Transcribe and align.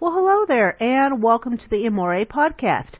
Well, 0.00 0.12
hello 0.12 0.46
there, 0.46 0.80
and 0.80 1.20
welcome 1.24 1.58
to 1.58 1.68
the 1.68 1.84
Amore 1.84 2.24
podcast. 2.24 2.92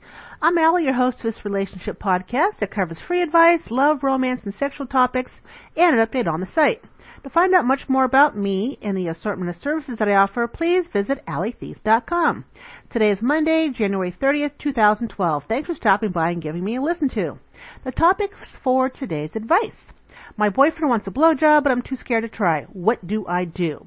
I'm 0.42 0.58
Allie, 0.58 0.82
your 0.82 0.94
host 0.94 1.18
of 1.18 1.22
this 1.22 1.44
relationship 1.44 2.00
podcast 2.00 2.58
that 2.58 2.72
covers 2.72 2.98
free 2.98 3.22
advice, 3.22 3.60
love, 3.70 4.02
romance, 4.02 4.40
and 4.44 4.52
sexual 4.52 4.88
topics, 4.88 5.30
and 5.76 5.96
an 5.96 6.04
update 6.04 6.26
on 6.26 6.40
the 6.40 6.50
site. 6.52 6.82
To 7.22 7.30
find 7.30 7.54
out 7.54 7.64
much 7.64 7.88
more 7.88 8.02
about 8.02 8.36
me 8.36 8.80
and 8.82 8.96
the 8.96 9.06
assortment 9.06 9.48
of 9.48 9.62
services 9.62 9.94
that 10.00 10.08
I 10.08 10.16
offer, 10.16 10.48
please 10.48 10.88
visit 10.92 11.24
AllieTheiss.com. 11.28 12.44
Today 12.90 13.10
is 13.12 13.22
Monday, 13.22 13.68
January 13.68 14.12
30th, 14.20 14.58
2012. 14.58 15.44
Thanks 15.46 15.68
for 15.68 15.76
stopping 15.76 16.10
by 16.10 16.30
and 16.30 16.42
giving 16.42 16.64
me 16.64 16.78
a 16.78 16.82
listen 16.82 17.10
to. 17.10 17.38
The 17.84 17.92
topic 17.92 18.32
for 18.64 18.90
today's 18.90 19.36
advice. 19.36 19.92
My 20.36 20.48
boyfriend 20.48 20.90
wants 20.90 21.06
a 21.06 21.12
blowjob, 21.12 21.62
but 21.62 21.70
I'm 21.70 21.82
too 21.82 21.94
scared 21.94 22.24
to 22.24 22.28
try. 22.28 22.64
What 22.72 23.06
do 23.06 23.24
I 23.28 23.44
do? 23.44 23.86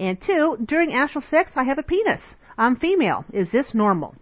And 0.00 0.18
two, 0.18 0.56
during 0.64 0.94
astral 0.94 1.22
sex, 1.22 1.52
I 1.56 1.64
have 1.64 1.78
a 1.78 1.82
penis. 1.82 2.22
I'm 2.56 2.76
female. 2.76 3.26
Is 3.34 3.50
this 3.52 3.74
normal? 3.74 4.14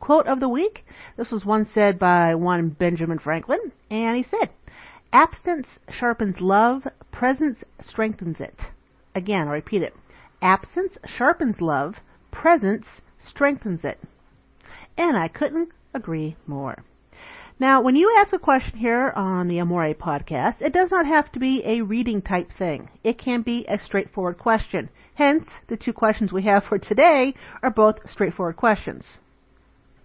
Quote 0.00 0.26
of 0.26 0.40
the 0.40 0.48
week. 0.48 0.84
This 1.16 1.30
was 1.30 1.44
one 1.44 1.64
said 1.72 1.96
by 1.96 2.34
one 2.34 2.70
Benjamin 2.70 3.20
Franklin, 3.20 3.70
and 3.88 4.16
he 4.16 4.24
said, 4.24 4.50
Absence 5.12 5.68
sharpens 5.88 6.40
love, 6.40 6.88
presence 7.12 7.62
strengthens 7.80 8.40
it. 8.40 8.58
Again, 9.14 9.46
I'll 9.46 9.54
repeat 9.54 9.82
it. 9.82 9.94
Absence 10.42 10.98
sharpens 11.06 11.60
love, 11.60 11.94
presence 12.32 12.86
strengthens 13.24 13.84
it. 13.84 14.00
And 14.98 15.16
I 15.16 15.28
couldn't 15.28 15.68
agree 15.94 16.36
more. 16.48 16.82
Now, 17.60 17.82
when 17.82 17.94
you 17.94 18.16
ask 18.18 18.32
a 18.32 18.38
question 18.38 18.78
here 18.78 19.12
on 19.14 19.46
the 19.46 19.60
Amore 19.60 19.92
podcast, 19.92 20.62
it 20.62 20.72
does 20.72 20.90
not 20.90 21.04
have 21.04 21.30
to 21.32 21.38
be 21.38 21.62
a 21.66 21.82
reading 21.82 22.22
type 22.22 22.48
thing. 22.58 22.88
It 23.04 23.18
can 23.18 23.42
be 23.42 23.66
a 23.68 23.78
straightforward 23.78 24.38
question. 24.38 24.88
Hence, 25.16 25.46
the 25.68 25.76
two 25.76 25.92
questions 25.92 26.32
we 26.32 26.44
have 26.44 26.64
for 26.64 26.78
today 26.78 27.34
are 27.62 27.68
both 27.68 27.96
straightforward 28.10 28.56
questions 28.56 29.04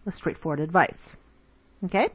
with 0.03 0.15
straightforward 0.15 0.59
advice. 0.59 1.15
Okay? 1.85 2.09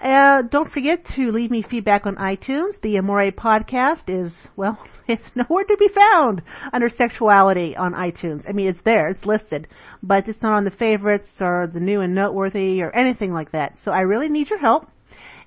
Uh, 0.00 0.42
don't 0.42 0.70
forget 0.70 1.06
to 1.06 1.32
leave 1.32 1.50
me 1.50 1.62
feedback 1.62 2.04
on 2.04 2.16
iTunes. 2.16 2.78
The 2.82 2.98
Amore 2.98 3.30
podcast 3.32 4.04
is, 4.08 4.34
well, 4.54 4.78
it's 5.08 5.24
nowhere 5.34 5.64
to 5.64 5.76
be 5.78 5.88
found 5.88 6.42
under 6.70 6.90
sexuality 6.90 7.74
on 7.74 7.94
iTunes. 7.94 8.46
I 8.46 8.52
mean, 8.52 8.68
it's 8.68 8.82
there, 8.82 9.08
it's 9.08 9.24
listed, 9.24 9.66
but 10.02 10.28
it's 10.28 10.42
not 10.42 10.52
on 10.52 10.64
the 10.64 10.70
favorites 10.70 11.30
or 11.40 11.70
the 11.72 11.80
new 11.80 12.02
and 12.02 12.14
noteworthy 12.14 12.82
or 12.82 12.94
anything 12.94 13.32
like 13.32 13.52
that. 13.52 13.78
So 13.82 13.90
I 13.90 14.00
really 14.00 14.28
need 14.28 14.50
your 14.50 14.58
help. 14.58 14.86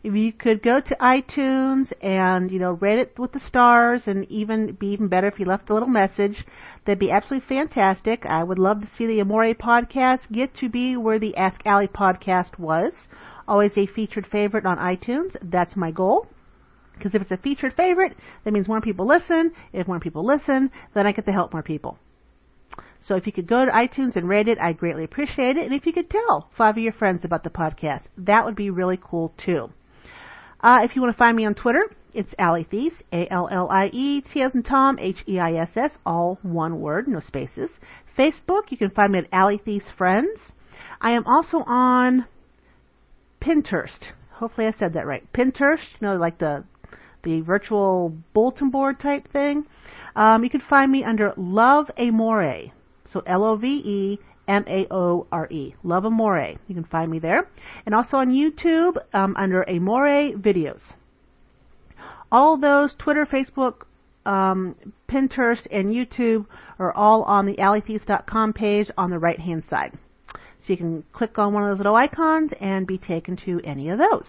If 0.02 0.16
you 0.16 0.32
could 0.34 0.64
go 0.64 0.80
to 0.80 0.96
iTunes 0.96 1.92
and, 2.02 2.50
you 2.50 2.58
know, 2.58 2.72
rate 2.72 3.00
it 3.00 3.20
with 3.20 3.34
the 3.34 3.40
stars 3.42 4.04
and 4.08 4.26
even 4.32 4.72
be 4.72 4.88
even 4.88 5.10
better 5.10 5.28
if 5.28 5.40
you 5.40 5.46
left 5.46 5.70
a 5.70 5.74
little 5.74 5.90
message, 5.90 6.44
that'd 6.86 6.98
be 6.98 7.12
absolutely 7.12 7.48
fantastic. 7.48 8.26
I 8.26 8.44
would 8.44 8.58
love 8.58 8.82
to 8.82 8.96
see 8.96 9.06
the 9.06 9.20
Amore 9.20 9.54
podcast 9.54 10.32
get 10.32 10.56
to 10.56 10.70
be 10.70 10.98
where 10.98 11.20
the 11.20 11.36
Ask 11.36 11.62
Allie 11.66 11.88
podcast 11.88 12.58
was 12.58 12.94
always 13.50 13.72
a 13.78 13.88
featured 13.88 14.28
favorite 14.32 14.66
on 14.66 14.78
iTunes. 14.78 15.36
That's 15.42 15.76
my 15.76 15.92
goal. 15.92 16.28
Because 16.94 17.16
if 17.16 17.22
it's 17.22 17.32
a 17.32 17.38
featured 17.38 17.74
favorite, 17.76 18.16
that 18.44 18.52
means 18.52 18.68
more 18.68 18.82
people 18.82 19.08
listen. 19.08 19.52
If 19.74 19.88
more 19.88 20.00
people 20.00 20.26
listen, 20.26 20.70
then 20.94 21.08
I 21.08 21.12
get 21.14 21.26
to 21.26 21.32
help 21.32 21.54
more 21.54 21.64
people. 21.64 21.98
So 23.02 23.16
if 23.16 23.26
you 23.26 23.32
could 23.32 23.48
go 23.48 23.64
to 23.66 23.72
iTunes 23.72 24.16
and 24.16 24.28
rate 24.28 24.48
it, 24.48 24.58
I'd 24.60 24.78
greatly 24.78 25.06
appreciate 25.06 25.58
it. 25.58 25.66
And 25.66 25.74
if 25.74 25.86
you 25.86 25.94
could 25.94 26.10
tell 26.10 26.50
five 26.58 26.76
of 26.76 26.84
your 26.84 26.94
friends 26.94 27.22
about 27.24 27.44
the 27.44 27.50
podcast, 27.50 28.04
that 28.18 28.46
would 28.46 28.56
be 28.56 28.70
really 28.70 29.00
cool 29.02 29.34
too. 29.38 29.70
Uh, 30.62 30.80
if 30.84 30.96
you 30.96 31.02
want 31.02 31.14
to 31.14 31.18
find 31.18 31.38
me 31.38 31.46
on 31.46 31.56
Twitter, 31.56 31.86
it's 32.14 32.34
Allie 32.38 32.68
Theiss, 32.70 32.94
A-L-L-I-E, 33.14 34.22
T 34.22 34.42
as 34.42 34.54
in 34.54 34.64
Tom, 34.64 35.00
H-E-I-S-S, 35.00 35.98
all 36.06 36.38
one 36.42 36.82
word, 36.82 37.08
no 37.08 37.22
spaces. 37.22 37.70
Facebook, 38.18 38.64
you 38.70 38.78
can 38.78 38.90
find 38.90 39.14
me 39.14 39.20
at 39.20 39.28
Allie 39.32 39.62
Theiss 39.66 39.84
Friends. 39.98 40.40
I 41.00 41.12
am 41.12 41.26
also 41.26 41.60
on 41.66 42.26
Pinterest. 43.42 44.00
Hopefully 44.32 44.68
I 44.68 44.74
said 44.78 44.94
that 44.94 45.06
right. 45.06 45.32
Pinterest, 45.34 45.86
you 46.00 46.08
know, 46.08 46.16
like 46.16 46.38
the 46.38 46.64
the 47.24 47.42
virtual 47.42 48.16
bulletin 48.34 48.70
board 48.70 49.00
type 49.00 49.32
thing. 49.32 49.66
Um, 50.16 50.44
you 50.44 50.50
can 50.50 50.62
find 50.62 50.92
me 50.92 51.04
under 51.04 51.34
Love 51.36 51.92
Amore. 51.98 52.72
So 53.12 53.22
L 53.26 53.44
O 53.44 53.56
V 53.56 53.68
E 53.68 54.20
M 54.48 54.64
A 54.68 54.88
O 54.92 55.28
R 55.32 55.48
E. 55.52 55.76
Love 55.84 56.06
Amore. 56.06 56.56
You 56.68 56.76
can 56.76 56.86
find 56.86 57.12
me 57.12 57.20
there. 57.20 57.50
And 57.86 57.94
also 57.94 58.18
on 58.18 58.30
YouTube 58.30 58.98
um, 59.14 59.36
under 59.38 59.68
Amore 59.70 60.34
Videos. 60.34 60.82
All 62.32 62.58
those 62.58 62.94
Twitter, 62.98 63.26
Facebook, 63.26 63.84
um, 64.26 64.76
Pinterest, 65.10 65.66
and 65.72 65.88
YouTube 65.88 66.46
are 66.78 66.94
all 66.94 67.24
on 67.24 67.46
the 67.46 67.56
AllieTheiss.com 67.56 68.54
page 68.54 68.92
on 68.98 69.10
the 69.10 69.20
right 69.20 69.40
hand 69.40 69.64
side. 69.70 69.98
So 70.70 70.74
you 70.74 70.78
can 70.78 71.04
click 71.14 71.40
on 71.40 71.52
one 71.52 71.64
of 71.64 71.70
those 71.70 71.80
little 71.80 71.96
icons 71.96 72.52
and 72.62 72.86
be 72.86 73.00
taken 73.00 73.36
to 73.38 73.60
any 73.64 73.90
of 73.90 73.98
those. 73.98 74.28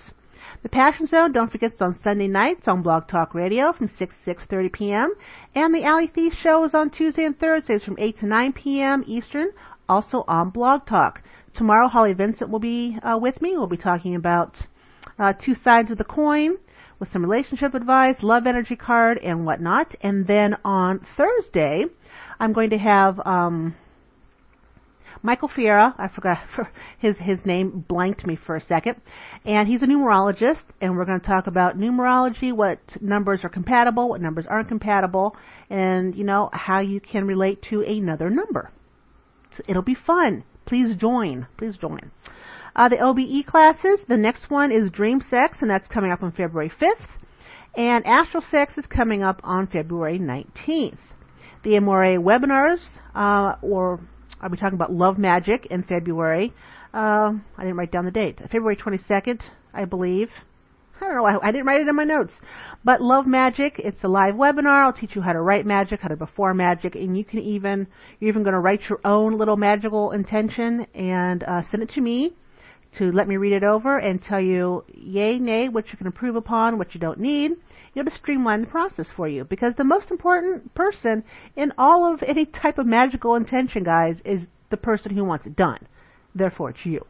The 0.63 0.71
Passion 0.71 1.07
Zone, 1.07 1.33
don't 1.33 1.53
forget, 1.53 1.73
it's 1.73 1.83
on 1.83 2.01
Sunday 2.03 2.29
nights 2.29 2.67
on 2.67 2.81
Blog 2.81 3.09
Talk 3.09 3.35
Radio 3.35 3.75
from 3.75 3.89
6 3.89 4.15
to 4.25 4.35
6.30 4.35 4.73
p.m. 4.73 5.13
And 5.55 5.75
the 5.75 5.85
Allie 5.85 6.09
Theiss 6.09 6.33
Show 6.43 6.65
is 6.65 6.73
on 6.73 6.89
Tuesday 6.89 7.27
and 7.27 7.39
Thursdays 7.39 7.83
from 7.83 7.99
8 7.99 8.21
to 8.21 8.27
9 8.27 8.53
p.m. 8.55 9.05
Eastern, 9.07 9.49
also 9.87 10.25
on 10.27 10.49
Blog 10.49 10.87
Talk. 10.87 11.21
Tomorrow, 11.53 11.89
Holly 11.89 12.15
Vincent 12.15 12.49
will 12.49 12.59
be 12.59 12.97
uh, 13.03 13.19
with 13.19 13.43
me. 13.43 13.59
We'll 13.59 13.67
be 13.67 13.77
talking 13.77 14.15
about 14.15 14.57
uh, 15.19 15.35
two 15.35 15.55
sides 15.63 15.91
of 15.91 15.99
the 15.99 16.05
coin 16.05 16.57
with 16.99 17.13
some 17.13 17.23
relationship 17.23 17.75
advice, 17.75 18.17
love 18.23 18.47
energy 18.47 18.77
card, 18.77 19.19
and 19.19 19.45
whatnot. 19.45 19.95
And 20.01 20.27
then 20.27 20.57
on 20.65 21.07
Thursday, 21.19 21.85
I'm 22.39 22.55
going 22.55 22.71
to 22.71 22.79
have... 22.79 23.21
Um, 23.27 23.75
Michael 25.23 25.49
Fiera, 25.49 25.95
I 25.99 26.09
forgot 26.09 26.39
his 26.99 27.19
his 27.19 27.45
name 27.45 27.85
blanked 27.87 28.27
me 28.27 28.37
for 28.37 28.57
a 28.57 28.61
second, 28.61 28.97
and 29.45 29.69
he's 29.69 29.83
a 29.83 29.87
numerologist, 29.87 30.63
and 30.81 30.97
we're 30.97 31.05
going 31.05 31.21
to 31.21 31.27
talk 31.27 31.47
about 31.47 31.79
numerology, 31.79 32.53
what 32.53 32.79
numbers 33.01 33.41
are 33.43 33.51
compatible, 33.51 34.09
what 34.09 34.23
numbers 34.23 34.47
aren't 34.49 34.69
compatible, 34.69 35.37
and 35.69 36.15
you 36.15 36.25
know 36.25 36.49
how 36.53 36.81
you 36.81 37.01
can 37.01 37.27
relate 37.27 37.61
to 37.63 37.83
another 37.83 38.31
number. 38.31 38.71
So 39.57 39.63
it'll 39.69 39.83
be 39.83 39.95
fun. 39.95 40.45
Please 40.65 40.97
join. 40.97 41.47
Please 41.59 41.77
join. 41.77 42.11
Uh, 42.75 42.89
the 42.89 42.99
OBE 42.99 43.47
classes. 43.47 44.01
The 44.09 44.17
next 44.17 44.49
one 44.49 44.73
is 44.73 44.91
Dream 44.91 45.21
Sex, 45.29 45.59
and 45.61 45.71
that's 45.71 45.89
coming 45.89 46.13
up 46.13 46.23
on 46.23 46.33
February 46.33 46.73
5th, 46.81 47.09
and 47.77 48.07
Astral 48.07 48.43
Sex 48.51 48.79
is 48.79 48.87
coming 48.87 49.23
up 49.23 49.41
on 49.45 49.67
February 49.67 50.19
19th. 50.19 50.99
The 51.63 51.77
Amore 51.77 52.19
webinars, 52.19 52.81
uh, 53.15 53.57
or 53.61 54.01
I'll 54.41 54.49
be 54.49 54.57
talking 54.57 54.75
about 54.75 54.93
Love 54.93 55.19
Magic 55.19 55.67
in 55.71 55.83
February. 55.83 56.55
Uh, 56.95 57.33
I 57.59 57.63
didn't 57.63 57.77
write 57.77 57.93
down 57.93 58.07
the 58.07 58.11
date. 58.11 58.39
February 58.41 58.77
22nd, 58.77 59.41
I 59.75 59.85
believe. 59.85 60.29
I 61.01 61.07
don't 61.07 61.17
know. 61.17 61.27
I, 61.27 61.49
I 61.49 61.53
didn't 61.53 61.67
write 61.67 61.81
it 61.81 61.89
in 61.89 61.95
my 61.95 62.05
notes. 62.05 62.33
But 62.83 63.03
Love 63.03 63.27
Magic, 63.27 63.75
it's 63.79 64.03
a 64.03 64.09
live 64.09 64.35
webinar. 64.35 64.85
I'll 64.85 64.93
teach 64.93 65.15
you 65.15 65.21
how 65.21 65.35
to 65.35 65.41
write 65.41 65.67
magic, 65.67 66.01
how 66.01 66.09
to 66.09 66.17
perform 66.17 66.57
magic, 66.57 66.95
and 66.95 67.17
you 67.17 67.25
can 67.25 67.41
even 67.41 67.87
you're 68.19 68.31
even 68.31 68.43
going 68.43 68.55
to 68.55 68.61
write 68.61 68.81
your 68.89 69.01
own 69.05 69.39
little 69.39 69.57
magical 69.57 70.13
intention 70.13 70.87
and 70.95 71.43
uh, 71.43 71.63
send 71.71 71.83
it 71.83 71.91
to 71.91 72.01
me 72.01 72.33
to 72.99 73.13
let 73.13 73.29
me 73.29 73.37
read 73.37 73.53
it 73.53 73.63
over 73.63 73.99
and 73.99 74.23
tell 74.23 74.41
you 74.41 74.85
yay, 74.95 75.39
nay, 75.39 75.69
what 75.69 75.87
you 75.91 75.99
can 75.99 76.07
improve 76.07 76.37
upon, 76.37 76.79
what 76.79 76.95
you 76.95 77.01
don't 77.01 77.21
need 77.21 77.53
you 77.95 78.03
know, 78.03 78.09
to 78.11 78.17
streamline 78.17 78.61
the 78.61 78.67
process 78.67 79.07
for 79.15 79.29
you. 79.29 79.45
Because 79.45 79.75
the 79.77 79.85
most 79.85 80.11
important 80.11 80.75
person 80.75 81.25
in 81.57 81.73
all 81.77 82.13
of 82.13 82.23
any 82.23 82.47
type 82.47 82.79
of 82.79 82.87
magical 82.87 83.35
intention, 83.35 83.85
guys, 83.85 84.17
is 84.25 84.43
the 84.71 84.77
person 84.77 85.15
who 85.15 85.25
wants 85.25 85.47
it 85.47 85.57
done. 85.57 85.87
Therefore, 86.35 86.71
it's 86.71 86.85
you. 86.87 87.05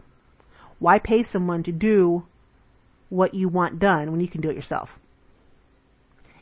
Why 0.78 0.98
pay 0.98 1.24
someone 1.24 1.62
to 1.64 1.72
do 1.72 2.24
what 3.10 3.34
you 3.34 3.48
want 3.48 3.78
done 3.78 4.10
when 4.10 4.20
you 4.20 4.28
can 4.28 4.41
do 4.41 4.48
it 4.48 4.56
yourself? 4.56 4.88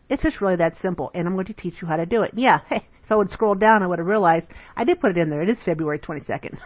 It's 0.08 0.22
just 0.22 0.40
really 0.40 0.56
that 0.56 0.80
simple, 0.80 1.10
and 1.12 1.26
I'm 1.26 1.34
going 1.34 1.46
to 1.46 1.52
teach 1.52 1.74
you 1.82 1.88
how 1.88 1.96
to 1.96 2.06
do 2.06 2.22
it. 2.22 2.32
Yeah, 2.34 2.60
hey, 2.68 2.86
if 3.04 3.12
I 3.12 3.16
would 3.16 3.30
scroll 3.30 3.54
down, 3.54 3.82
I 3.82 3.86
would 3.86 3.98
have 3.98 4.06
realized 4.06 4.46
I 4.76 4.84
did 4.84 5.00
put 5.00 5.10
it 5.10 5.18
in 5.18 5.28
there. 5.28 5.42
It 5.42 5.50
is 5.50 5.58
February 5.64 5.98
22nd, 5.98 6.58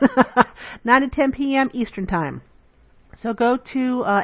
9 0.85 1.01
to 1.01 1.09
10 1.09 1.33
p.m. 1.33 1.71
Eastern 1.73 2.07
Time. 2.07 2.43
So 3.21 3.33
go 3.33 3.57
to 3.57 4.03
uh, 4.05 4.23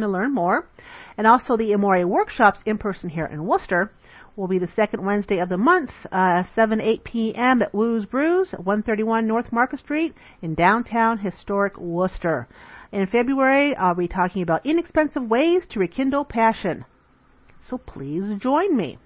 to 0.00 0.08
learn 0.08 0.34
more. 0.34 0.68
And 1.16 1.26
also 1.26 1.56
the 1.56 1.72
Amore 1.72 2.06
workshops 2.06 2.60
in 2.66 2.78
person 2.78 3.08
here 3.08 3.26
in 3.26 3.46
Worcester 3.46 3.92
will 4.36 4.48
be 4.48 4.58
the 4.58 4.68
second 4.74 5.04
Wednesday 5.04 5.38
of 5.38 5.48
the 5.48 5.56
month, 5.56 5.90
uh, 6.10 6.42
7 6.54 6.80
8 6.80 7.04
p.m. 7.04 7.62
at 7.62 7.74
Woo's 7.74 8.04
Brews, 8.04 8.50
131 8.52 9.26
North 9.26 9.52
Market 9.52 9.78
Street 9.80 10.14
in 10.42 10.54
downtown 10.54 11.18
historic 11.18 11.78
Worcester. 11.78 12.48
In 12.90 13.06
February, 13.06 13.74
I'll 13.76 13.94
be 13.94 14.08
talking 14.08 14.42
about 14.42 14.66
inexpensive 14.66 15.22
ways 15.22 15.62
to 15.70 15.80
rekindle 15.80 16.24
passion. 16.24 16.84
So 17.68 17.78
please 17.78 18.38
join 18.38 18.76
me. 18.76 18.98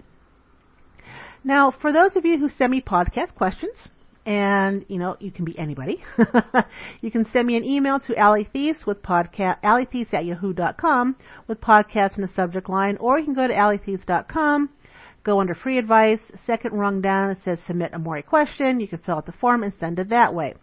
Now, 1.44 1.70
for 1.70 1.92
those 1.92 2.16
of 2.16 2.24
you 2.24 2.38
who 2.38 2.48
send 2.48 2.72
me 2.72 2.80
podcast 2.80 3.34
questions, 3.34 3.88
and 4.26 4.84
you 4.88 4.98
know 4.98 5.16
you 5.20 5.30
can 5.30 5.44
be 5.44 5.58
anybody. 5.58 6.04
you 7.00 7.10
can 7.10 7.24
send 7.32 7.46
me 7.46 7.56
an 7.56 7.64
email 7.64 7.98
to 8.00 8.16
Allie 8.16 8.48
Theiss 8.54 8.86
with 8.86 9.02
podcast 9.02 9.62
allietheiss 9.62 10.12
at 10.12 10.24
yahoo.com 10.24 11.16
with 11.46 11.60
podcast 11.60 12.16
in 12.16 12.22
the 12.22 12.28
subject 12.28 12.68
line, 12.68 12.96
or 12.98 13.18
you 13.18 13.24
can 13.24 13.34
go 13.34 13.46
to 13.46 13.54
allietheiss.com, 13.54 14.70
go 15.24 15.40
under 15.40 15.54
free 15.54 15.78
advice. 15.78 16.20
Second 16.46 16.74
rung 16.74 17.00
down, 17.00 17.30
it 17.30 17.38
says 17.44 17.58
submit 17.66 17.92
a 17.92 17.96
Amore 17.96 18.22
question. 18.22 18.80
You 18.80 18.88
can 18.88 18.98
fill 18.98 19.16
out 19.16 19.26
the 19.26 19.32
form 19.32 19.62
and 19.62 19.72
send 19.78 19.98
it 19.98 20.08
that 20.10 20.34
way. 20.34 20.54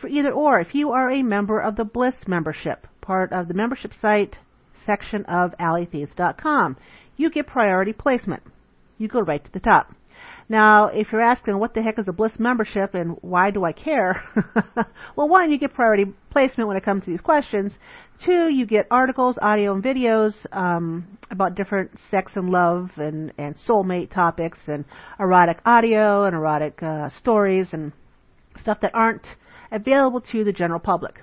For 0.00 0.08
either 0.08 0.30
or, 0.30 0.60
if 0.60 0.74
you 0.74 0.90
are 0.90 1.10
a 1.10 1.22
member 1.22 1.58
of 1.58 1.76
the 1.76 1.84
Bliss 1.84 2.28
membership, 2.28 2.86
part 3.00 3.32
of 3.32 3.48
the 3.48 3.54
membership 3.54 3.92
site 3.94 4.36
section 4.84 5.24
of 5.24 5.54
AllieTheiss.com, 5.58 6.76
you 7.16 7.30
get 7.30 7.46
priority 7.46 7.92
placement. 7.92 8.42
You 8.98 9.08
go 9.08 9.20
right 9.20 9.42
to 9.42 9.52
the 9.52 9.60
top. 9.60 9.94
Now, 10.48 10.86
if 10.86 11.08
you're 11.10 11.20
asking 11.20 11.58
what 11.58 11.74
the 11.74 11.82
heck 11.82 11.98
is 11.98 12.06
a 12.06 12.12
Bliss 12.12 12.38
membership 12.38 12.94
and 12.94 13.16
why 13.20 13.50
do 13.50 13.64
I 13.64 13.72
care? 13.72 14.22
well, 15.16 15.28
one, 15.28 15.50
you 15.50 15.58
get 15.58 15.74
priority 15.74 16.04
placement 16.30 16.68
when 16.68 16.76
it 16.76 16.84
comes 16.84 17.04
to 17.04 17.10
these 17.10 17.20
questions. 17.20 17.72
Two, 18.24 18.48
you 18.48 18.64
get 18.64 18.86
articles, 18.90 19.36
audio, 19.42 19.74
and 19.74 19.82
videos 19.82 20.34
um, 20.56 21.18
about 21.30 21.56
different 21.56 21.90
sex 22.10 22.32
and 22.36 22.50
love 22.50 22.90
and, 22.96 23.32
and 23.38 23.56
soulmate 23.68 24.12
topics 24.12 24.58
and 24.68 24.84
erotic 25.18 25.58
audio 25.66 26.24
and 26.24 26.34
erotic 26.34 26.80
uh, 26.82 27.10
stories 27.18 27.68
and 27.72 27.92
stuff 28.60 28.78
that 28.82 28.94
aren't 28.94 29.26
available 29.72 30.20
to 30.20 30.44
the 30.44 30.52
general 30.52 30.80
public. 30.80 31.20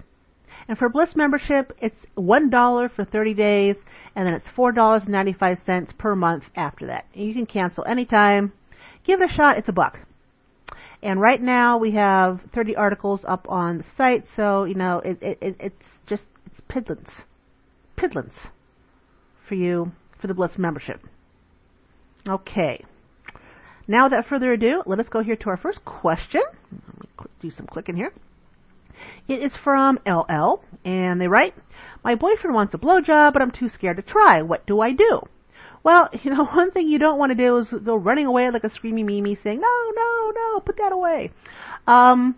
And 0.68 0.78
for 0.78 0.90
Bliss 0.90 1.16
membership, 1.16 1.74
it's 1.82 2.06
$1 2.18 2.96
for 2.96 3.06
30 3.06 3.34
days, 3.34 3.76
and 4.16 4.28
then 4.28 4.34
it's 4.34 4.48
$4.95 4.56 5.98
per 5.98 6.16
month 6.16 6.44
after 6.56 6.88
that. 6.88 7.06
You 7.14 7.34
can 7.34 7.46
cancel 7.46 7.86
anytime 7.86 8.54
give 9.06 9.22
it 9.22 9.32
a 9.32 9.34
shot. 9.34 9.58
It's 9.58 9.70
a 9.70 9.74
buck. 9.74 10.00
And 11.02 11.20
right 11.20 11.42
now 11.42 11.78
we 11.78 11.92
have 11.92 12.40
30 12.56 12.76
articles 12.76 13.22
up 13.28 13.46
on 13.50 13.80
the 13.80 13.84
site, 13.98 14.24
so 14.36 14.64
you 14.64 14.76
know 14.76 15.00
it, 15.00 15.22
it, 15.22 15.38
it 15.42 15.56
it's 15.60 15.86
just 16.08 16.24
it's 16.46 16.62
piddlings, 16.70 17.10
piddlings 17.98 18.34
for 19.48 19.56
you 19.56 19.92
for 20.20 20.28
the 20.28 20.34
Bliss 20.34 20.58
membership. 20.58 21.02
Okay. 22.28 22.86
Now, 23.86 24.06
without 24.06 24.28
further 24.28 24.54
ado, 24.54 24.82
let 24.86 25.00
us 25.00 25.10
go 25.10 25.22
here 25.22 25.36
to 25.36 25.50
our 25.50 25.58
first 25.58 25.84
question. 25.84 26.42
Let 26.72 27.00
me 27.02 27.10
do 27.42 27.52
some 27.52 27.68
clicking 27.68 27.98
here. 27.98 28.14
It 29.28 29.42
is 29.42 29.54
from 29.62 30.00
LL, 30.06 30.62
and 30.86 31.20
they 31.20 31.28
write, 31.28 31.54
My 32.04 32.16
boyfriend 32.16 32.56
wants 32.56 32.74
a 32.74 32.78
blowjob, 32.78 33.34
but 33.34 33.42
I'm 33.42 33.52
too 33.52 33.68
scared 33.68 33.98
to 33.98 34.04
try. 34.04 34.42
What 34.42 34.66
do 34.66 34.80
I 34.80 34.94
do? 34.94 35.22
Well, 35.84 36.10
you 36.24 36.32
know, 36.32 36.46
one 36.54 36.72
thing 36.72 36.88
you 36.88 36.98
don't 36.98 37.20
want 37.20 37.32
to 37.32 37.36
do 37.36 37.58
is 37.58 37.68
go 37.84 37.96
running 37.96 38.26
away 38.26 38.50
like 38.52 38.64
a 38.64 38.70
screaming 38.70 39.06
Mimi 39.06 39.38
saying, 39.44 39.60
no, 39.60 39.92
no, 39.96 40.32
no, 40.36 40.60
put 40.62 40.78
that 40.78 40.92
away. 40.92 41.32
Um, 41.86 42.36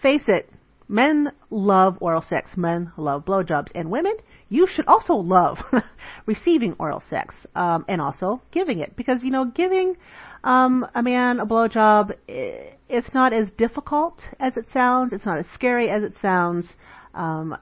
face 0.00 0.22
it, 0.26 0.50
men 0.88 1.32
love 1.50 1.98
oral 2.00 2.22
sex. 2.22 2.50
Men 2.56 2.92
love 2.96 3.24
blowjobs. 3.24 3.70
And 3.74 3.90
women, 3.90 4.16
you 4.48 4.66
should 4.66 4.86
also 4.86 5.14
love 5.14 5.58
receiving 6.26 6.74
oral 6.78 7.02
sex, 7.08 7.34
um, 7.54 7.84
and 7.88 8.00
also 8.00 8.40
giving 8.52 8.80
it. 8.80 8.96
Because, 8.96 9.22
you 9.22 9.30
know, 9.30 9.44
giving, 9.44 9.96
um, 10.44 10.86
a 10.94 11.02
man 11.02 11.40
a 11.40 11.46
blowjob, 11.46 12.12
it's 12.26 13.14
not 13.14 13.32
as 13.32 13.50
difficult 13.52 14.18
as 14.40 14.56
it 14.56 14.66
sounds. 14.72 15.12
It's 15.12 15.24
not 15.24 15.38
as 15.38 15.46
scary 15.54 15.88
as 15.88 16.02
it 16.02 16.14
sounds. 16.20 16.66
Um, 17.14 17.56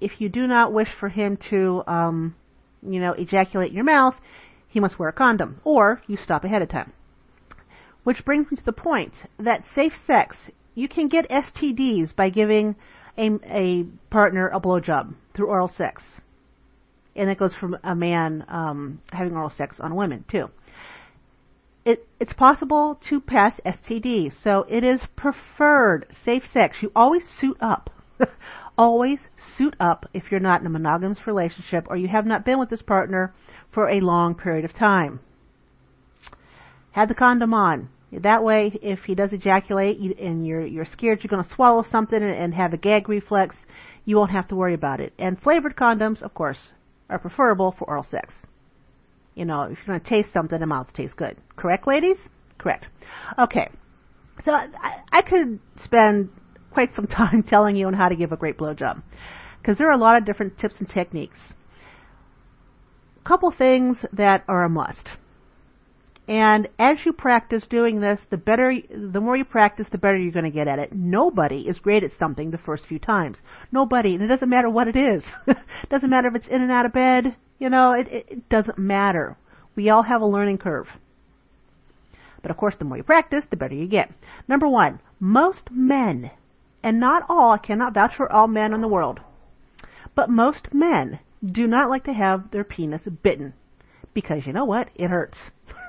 if 0.00 0.20
you 0.20 0.28
do 0.28 0.46
not 0.46 0.72
wish 0.72 0.88
for 1.00 1.08
him 1.08 1.38
to, 1.50 1.82
um, 1.86 2.34
you 2.92 3.00
know, 3.00 3.12
ejaculate 3.12 3.70
in 3.70 3.74
your 3.74 3.84
mouth, 3.84 4.14
he 4.68 4.80
must 4.80 4.98
wear 4.98 5.08
a 5.08 5.12
condom, 5.12 5.60
or 5.64 6.02
you 6.06 6.16
stop 6.16 6.44
ahead 6.44 6.62
of 6.62 6.68
time. 6.68 6.92
Which 8.04 8.24
brings 8.24 8.50
me 8.50 8.56
to 8.56 8.64
the 8.64 8.72
point 8.72 9.14
that 9.38 9.64
safe 9.74 9.94
sex, 10.06 10.36
you 10.74 10.88
can 10.88 11.08
get 11.08 11.28
STDs 11.28 12.14
by 12.14 12.30
giving 12.30 12.76
a, 13.18 13.30
a 13.44 13.84
partner 14.10 14.48
a 14.48 14.60
blowjob 14.60 15.14
through 15.34 15.46
oral 15.48 15.72
sex. 15.76 16.02
And 17.14 17.28
that 17.30 17.38
goes 17.38 17.54
from 17.54 17.76
a 17.82 17.94
man 17.94 18.44
um, 18.48 19.00
having 19.10 19.34
oral 19.34 19.50
sex 19.50 19.78
on 19.80 19.96
women, 19.96 20.24
too. 20.30 20.50
It, 21.84 22.06
it's 22.20 22.32
possible 22.32 23.00
to 23.08 23.20
pass 23.20 23.58
STDs, 23.64 24.34
so 24.42 24.66
it 24.68 24.84
is 24.84 25.00
preferred 25.16 26.06
safe 26.24 26.42
sex. 26.52 26.76
You 26.82 26.92
always 26.94 27.22
suit 27.40 27.56
up. 27.60 27.90
Always 28.78 29.20
suit 29.56 29.74
up 29.80 30.06
if 30.12 30.24
you're 30.30 30.40
not 30.40 30.60
in 30.60 30.66
a 30.66 30.70
monogamous 30.70 31.26
relationship 31.26 31.86
or 31.88 31.96
you 31.96 32.08
have 32.08 32.26
not 32.26 32.44
been 32.44 32.58
with 32.58 32.68
this 32.68 32.82
partner 32.82 33.34
for 33.72 33.88
a 33.88 34.00
long 34.00 34.34
period 34.34 34.64
of 34.64 34.74
time. 34.74 35.20
Have 36.92 37.08
the 37.08 37.14
condom 37.14 37.54
on. 37.54 37.88
That 38.12 38.44
way, 38.44 38.78
if 38.82 39.00
he 39.00 39.14
does 39.14 39.32
ejaculate 39.32 39.98
and 39.98 40.46
you're 40.46 40.64
you're 40.64 40.86
scared 40.86 41.22
you're 41.22 41.28
going 41.28 41.44
to 41.44 41.54
swallow 41.54 41.84
something 41.90 42.22
and 42.22 42.54
have 42.54 42.72
a 42.72 42.76
gag 42.76 43.08
reflex, 43.08 43.56
you 44.04 44.16
won't 44.16 44.30
have 44.30 44.48
to 44.48 44.56
worry 44.56 44.74
about 44.74 45.00
it. 45.00 45.12
And 45.18 45.40
flavored 45.40 45.76
condoms, 45.76 46.22
of 46.22 46.32
course, 46.32 46.72
are 47.10 47.18
preferable 47.18 47.74
for 47.78 47.88
oral 47.88 48.06
sex. 48.10 48.32
You 49.34 49.44
know, 49.44 49.62
if 49.62 49.78
you're 49.78 49.98
going 49.98 50.00
to 50.00 50.08
taste 50.08 50.32
something, 50.32 50.58
the 50.58 50.66
mouth 50.66 50.86
tastes 50.94 51.14
good. 51.14 51.36
Correct, 51.56 51.86
ladies? 51.86 52.16
Correct. 52.56 52.86
Okay. 53.38 53.68
So 54.44 54.52
I, 54.52 55.02
I 55.12 55.22
could 55.22 55.58
spend 55.84 56.30
quite 56.76 56.94
some 56.94 57.06
time 57.22 57.42
telling 57.42 57.74
you 57.74 57.86
on 57.86 57.94
how 57.94 58.10
to 58.10 58.14
give 58.14 58.32
a 58.32 58.36
great 58.36 58.58
blowjob. 58.58 59.02
Because 59.58 59.78
there 59.78 59.88
are 59.88 59.98
a 59.98 59.98
lot 59.98 60.18
of 60.18 60.26
different 60.26 60.58
tips 60.58 60.74
and 60.78 60.86
techniques. 60.86 61.38
A 63.24 63.26
couple 63.26 63.50
things 63.50 63.96
that 64.12 64.44
are 64.46 64.62
a 64.62 64.68
must. 64.68 65.08
And 66.28 66.68
as 66.78 66.98
you 67.06 67.14
practice 67.14 67.66
doing 67.66 68.00
this, 68.00 68.20
the 68.28 68.36
better, 68.36 68.74
the 68.90 69.22
more 69.22 69.38
you 69.38 69.44
practice, 69.46 69.86
the 69.90 69.96
better 69.96 70.18
you're 70.18 70.32
going 70.32 70.44
to 70.44 70.50
get 70.50 70.68
at 70.68 70.78
it. 70.78 70.92
Nobody 70.92 71.60
is 71.60 71.78
great 71.78 72.04
at 72.04 72.10
something 72.18 72.50
the 72.50 72.58
first 72.58 72.86
few 72.86 72.98
times. 72.98 73.38
Nobody, 73.72 74.14
and 74.14 74.22
it 74.22 74.26
doesn't 74.26 74.50
matter 74.50 74.68
what 74.68 74.86
it 74.86 74.96
is. 74.96 75.24
it 75.46 75.56
doesn't 75.88 76.10
matter 76.10 76.28
if 76.28 76.34
it's 76.34 76.48
in 76.48 76.60
and 76.60 76.70
out 76.70 76.84
of 76.84 76.92
bed. 76.92 77.36
You 77.58 77.70
know, 77.70 77.92
it, 77.92 78.06
it, 78.08 78.26
it 78.28 78.48
doesn't 78.50 78.76
matter. 78.76 79.38
We 79.76 79.88
all 79.88 80.02
have 80.02 80.20
a 80.20 80.26
learning 80.26 80.58
curve. 80.58 80.88
But 82.42 82.50
of 82.50 82.58
course, 82.58 82.74
the 82.78 82.84
more 82.84 82.98
you 82.98 83.02
practice, 83.02 83.46
the 83.48 83.56
better 83.56 83.74
you 83.74 83.88
get. 83.88 84.12
Number 84.46 84.68
one, 84.68 85.00
most 85.18 85.70
men 85.70 86.32
and 86.86 87.00
not 87.00 87.24
all, 87.28 87.50
I 87.50 87.58
cannot 87.58 87.94
vouch 87.94 88.12
for 88.16 88.30
all 88.30 88.46
men 88.46 88.72
in 88.72 88.80
the 88.80 88.86
world, 88.86 89.18
but 90.14 90.30
most 90.30 90.72
men 90.72 91.18
do 91.44 91.66
not 91.66 91.90
like 91.90 92.04
to 92.04 92.12
have 92.12 92.52
their 92.52 92.62
penis 92.62 93.02
bitten 93.24 93.54
because 94.14 94.46
you 94.46 94.52
know 94.52 94.64
what? 94.64 94.90
It 94.94 95.08
hurts. 95.08 95.36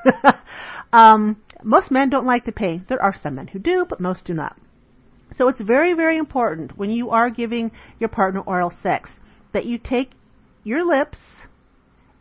um, 0.91 1.37
most 1.63 1.91
men 1.91 2.09
don't 2.09 2.25
like 2.25 2.45
the 2.45 2.51
pain. 2.51 2.83
There 2.89 2.99
are 2.99 3.13
some 3.15 3.35
men 3.35 3.45
who 3.45 3.59
do, 3.59 3.85
but 3.87 3.99
most 3.99 4.25
do 4.25 4.33
not. 4.33 4.57
So 5.37 5.47
it's 5.49 5.61
very, 5.61 5.93
very 5.93 6.17
important 6.17 6.79
when 6.79 6.89
you 6.89 7.11
are 7.11 7.29
giving 7.29 7.69
your 7.99 8.09
partner 8.09 8.41
oral 8.41 8.73
sex 8.81 9.11
that 9.53 9.65
you 9.65 9.77
take 9.77 10.13
your 10.63 10.83
lips 10.83 11.19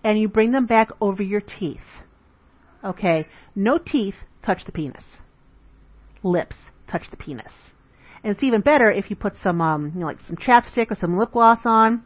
and 0.05 0.21
you 0.21 0.29
bring 0.29 0.53
them 0.53 0.67
back 0.67 0.91
over 1.01 1.23
your 1.23 1.41
teeth. 1.41 1.81
Okay? 2.85 3.27
No 3.55 3.79
teeth 3.79 4.17
touch 4.45 4.67
the 4.67 4.73
penis. 4.73 5.05
Lips 6.23 6.57
touch 6.87 7.05
the 7.11 7.17
penis. 7.17 7.53
And 8.27 8.35
it's 8.35 8.43
even 8.43 8.61
better 8.61 8.91
if 8.91 9.09
you 9.09 9.15
put 9.15 9.35
some, 9.41 9.61
um, 9.61 9.93
you 9.95 10.01
know, 10.01 10.07
like 10.07 10.19
some 10.27 10.35
chapstick 10.35 10.91
or 10.91 10.97
some 10.97 11.17
lip 11.17 11.31
gloss 11.31 11.61
on, 11.65 12.03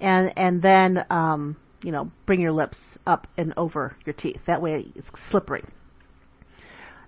and 0.00 0.32
and 0.36 0.60
then, 0.60 1.04
um, 1.10 1.56
you 1.80 1.92
know, 1.92 2.10
bring 2.26 2.40
your 2.40 2.50
lips 2.50 2.76
up 3.06 3.28
and 3.36 3.54
over 3.56 3.96
your 4.04 4.14
teeth. 4.14 4.40
That 4.48 4.60
way 4.60 4.86
it's 4.96 5.06
slippery. 5.30 5.62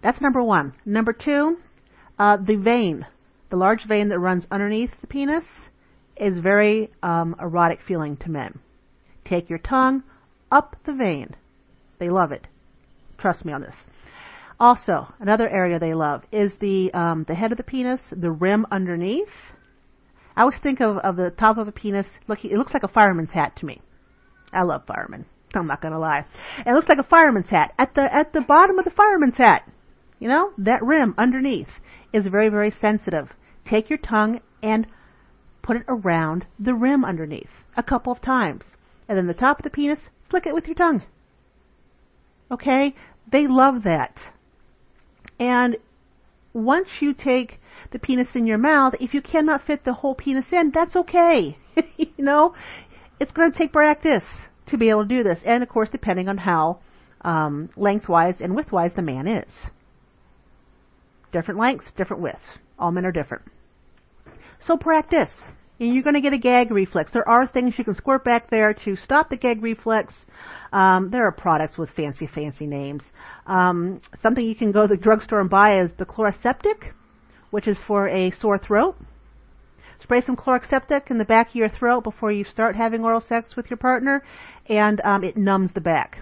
That's 0.00 0.20
number 0.20 0.40
one. 0.44 0.75
Number 0.87 1.12
two, 1.12 1.56
uh, 2.20 2.37
the 2.37 2.54
vein, 2.54 3.04
the 3.50 3.56
large 3.56 3.84
vein 3.88 4.10
that 4.10 4.20
runs 4.20 4.46
underneath 4.49 4.92
the 5.00 5.08
penis, 5.08 5.42
is 6.16 6.38
very 6.38 6.92
um, 7.02 7.34
erotic 7.40 7.80
feeling 7.84 8.16
to 8.18 8.30
men. 8.30 8.60
Take 9.25 9.50
your 9.50 9.58
tongue 9.58 10.04
up 10.52 10.76
the 10.87 10.92
vein. 10.92 11.34
They 11.99 12.10
love 12.10 12.30
it. 12.30 12.46
Trust 13.18 13.44
me 13.44 13.52
on 13.52 13.62
this. 13.62 13.75
Also, 14.60 15.08
another 15.18 15.48
area 15.48 15.78
they 15.78 15.94
love 15.94 16.22
is 16.30 16.52
the 16.60 16.92
um, 16.92 17.24
the 17.26 17.34
head 17.34 17.50
of 17.50 17.56
the 17.56 17.64
penis, 17.64 18.02
the 18.12 18.30
rim 18.30 18.66
underneath. 18.70 19.26
I 20.36 20.42
always 20.42 20.58
think 20.62 20.80
of, 20.80 20.98
of 20.98 21.16
the 21.16 21.30
top 21.30 21.56
of 21.56 21.66
a 21.66 21.72
penis. 21.72 22.06
Look, 22.28 22.44
it 22.44 22.52
looks 22.52 22.74
like 22.74 22.82
a 22.82 22.88
fireman's 22.88 23.30
hat 23.30 23.56
to 23.56 23.66
me. 23.66 23.80
I 24.52 24.62
love 24.62 24.82
firemen. 24.86 25.24
I'm 25.54 25.66
not 25.66 25.80
gonna 25.80 25.98
lie. 25.98 26.26
It 26.66 26.72
looks 26.72 26.90
like 26.90 26.98
a 26.98 27.08
fireman's 27.08 27.48
hat 27.48 27.72
at 27.78 27.94
the 27.94 28.02
at 28.14 28.34
the 28.34 28.42
bottom 28.42 28.78
of 28.78 28.84
the 28.84 28.90
fireman's 28.90 29.38
hat. 29.38 29.66
You 30.18 30.28
know 30.28 30.52
that 30.58 30.84
rim 30.84 31.14
underneath 31.16 31.80
is 32.12 32.26
very 32.26 32.50
very 32.50 32.70
sensitive. 32.70 33.30
Take 33.66 33.88
your 33.88 33.98
tongue 33.98 34.40
and 34.62 34.86
put 35.62 35.76
it 35.76 35.84
around 35.88 36.46
the 36.58 36.74
rim 36.74 37.02
underneath 37.02 37.50
a 37.78 37.82
couple 37.82 38.12
of 38.12 38.20
times, 38.20 38.64
and 39.08 39.16
then 39.16 39.26
the 39.26 39.32
top 39.32 39.58
of 39.58 39.64
the 39.64 39.70
penis, 39.70 40.00
flick 40.28 40.46
it 40.46 40.54
with 40.54 40.66
your 40.66 40.74
tongue. 40.74 41.02
Okay, 42.50 42.94
they 43.30 43.46
love 43.46 43.84
that. 43.84 44.18
And 45.40 45.78
once 46.52 46.87
you 47.00 47.14
take 47.14 47.59
the 47.92 47.99
penis 47.99 48.28
in 48.35 48.47
your 48.47 48.59
mouth, 48.59 48.94
if 49.00 49.14
you 49.14 49.23
cannot 49.23 49.66
fit 49.66 49.85
the 49.85 49.94
whole 49.94 50.14
penis 50.14 50.44
in, 50.52 50.70
that's 50.73 50.94
okay. 50.94 51.59
you 51.97 52.12
know, 52.18 52.54
it's 53.18 53.32
going 53.32 53.50
to 53.50 53.59
take 53.59 53.73
practice 53.73 54.25
to 54.66 54.78
be 54.78 54.90
able 54.90 55.02
to 55.02 55.09
do 55.09 55.25
this. 55.25 55.40
And 55.44 55.62
of 55.62 55.68
course, 55.68 55.88
depending 55.90 56.28
on 56.28 56.38
how 56.38 56.80
um, 57.23 57.70
lengthwise 57.76 58.37
and 58.40 58.56
widthwise 58.56 58.94
the 58.94 59.02
man 59.02 59.26
is. 59.26 59.52
Different 61.32 61.59
lengths, 61.59 61.90
different 61.97 62.23
widths. 62.23 62.59
All 62.78 62.90
men 62.92 63.06
are 63.06 63.12
different. 63.12 63.44
So 64.66 64.76
practice. 64.76 65.30
You're 65.87 66.02
going 66.02 66.14
to 66.14 66.20
get 66.20 66.32
a 66.32 66.38
gag 66.38 66.70
reflex. 66.70 67.10
There 67.12 67.28
are 67.28 67.46
things 67.46 67.75
you 67.78 67.84
can 67.84 67.94
squirt 67.94 68.22
back 68.22 68.50
there 68.50 68.75
to 68.84 68.96
stop 68.96 69.30
the 69.30 69.37
gag 69.37 69.62
reflex. 69.62 70.12
Um, 70.72 71.10
there 71.10 71.26
are 71.26 71.32
products 71.32 71.78
with 71.78 71.90
fancy, 71.90 72.28
fancy 72.32 72.66
names. 72.66 73.02
Um, 73.46 74.00
something 74.22 74.44
you 74.44 74.54
can 74.54 74.72
go 74.72 74.87
to 74.87 74.94
the 74.94 75.00
drugstore 75.00 75.40
and 75.40 75.49
buy 75.49 75.80
is 75.80 75.90
the 75.99 76.04
Chloraseptic, 76.04 76.92
which 77.50 77.66
is 77.66 77.78
for 77.87 78.08
a 78.08 78.30
sore 78.30 78.58
throat. 78.58 78.96
Spray 80.02 80.20
some 80.20 80.37
Chloraseptic 80.37 81.10
in 81.10 81.18
the 81.18 81.25
back 81.25 81.50
of 81.50 81.54
your 81.54 81.68
throat 81.68 82.04
before 82.04 82.30
you 82.30 82.44
start 82.44 82.76
having 82.76 83.02
oral 83.02 83.20
sex 83.20 83.56
with 83.56 83.70
your 83.70 83.76
partner, 83.76 84.22
and 84.68 85.00
um, 85.00 85.25
it 85.25 85.37
numbs 85.37 85.70
the 85.75 85.80
back. 85.80 86.18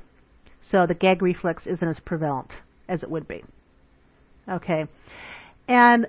So 0.71 0.87
the 0.87 0.95
gag 0.95 1.21
reflex 1.21 1.67
isn't 1.67 1.87
as 1.89 1.99
prevalent 2.01 2.51
as 2.89 3.03
it 3.03 3.11
would 3.11 3.27
be. 3.27 3.43
Okay. 4.49 4.87
And 5.67 6.07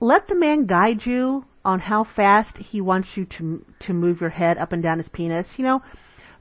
let 0.00 0.28
the 0.28 0.34
man 0.34 0.66
guide 0.66 1.00
you 1.04 1.44
on 1.68 1.80
how 1.80 2.02
fast 2.02 2.56
he 2.56 2.80
wants 2.80 3.08
you 3.14 3.26
to 3.26 3.62
to 3.78 3.92
move 3.92 4.22
your 4.22 4.30
head 4.30 4.56
up 4.56 4.72
and 4.72 4.82
down 4.82 4.96
his 4.96 5.08
penis. 5.10 5.46
You 5.58 5.64
know, 5.64 5.82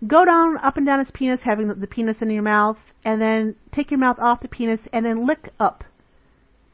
go 0.07 0.23
down 0.23 0.57
up 0.63 0.77
and 0.77 0.85
down 0.85 0.99
his 0.99 1.11
penis, 1.13 1.41
having 1.43 1.67
the, 1.67 1.73
the 1.73 1.85
penis 1.85 2.15
in 2.21 2.29
your 2.29 2.43
mouth, 2.43 2.77
and 3.03 3.21
then 3.21 3.55
take 3.73 3.91
your 3.91 3.99
mouth 3.99 4.19
off 4.19 4.41
the 4.41 4.47
penis, 4.47 4.79
and 4.93 5.05
then 5.05 5.27
lick 5.27 5.51
up 5.59 5.83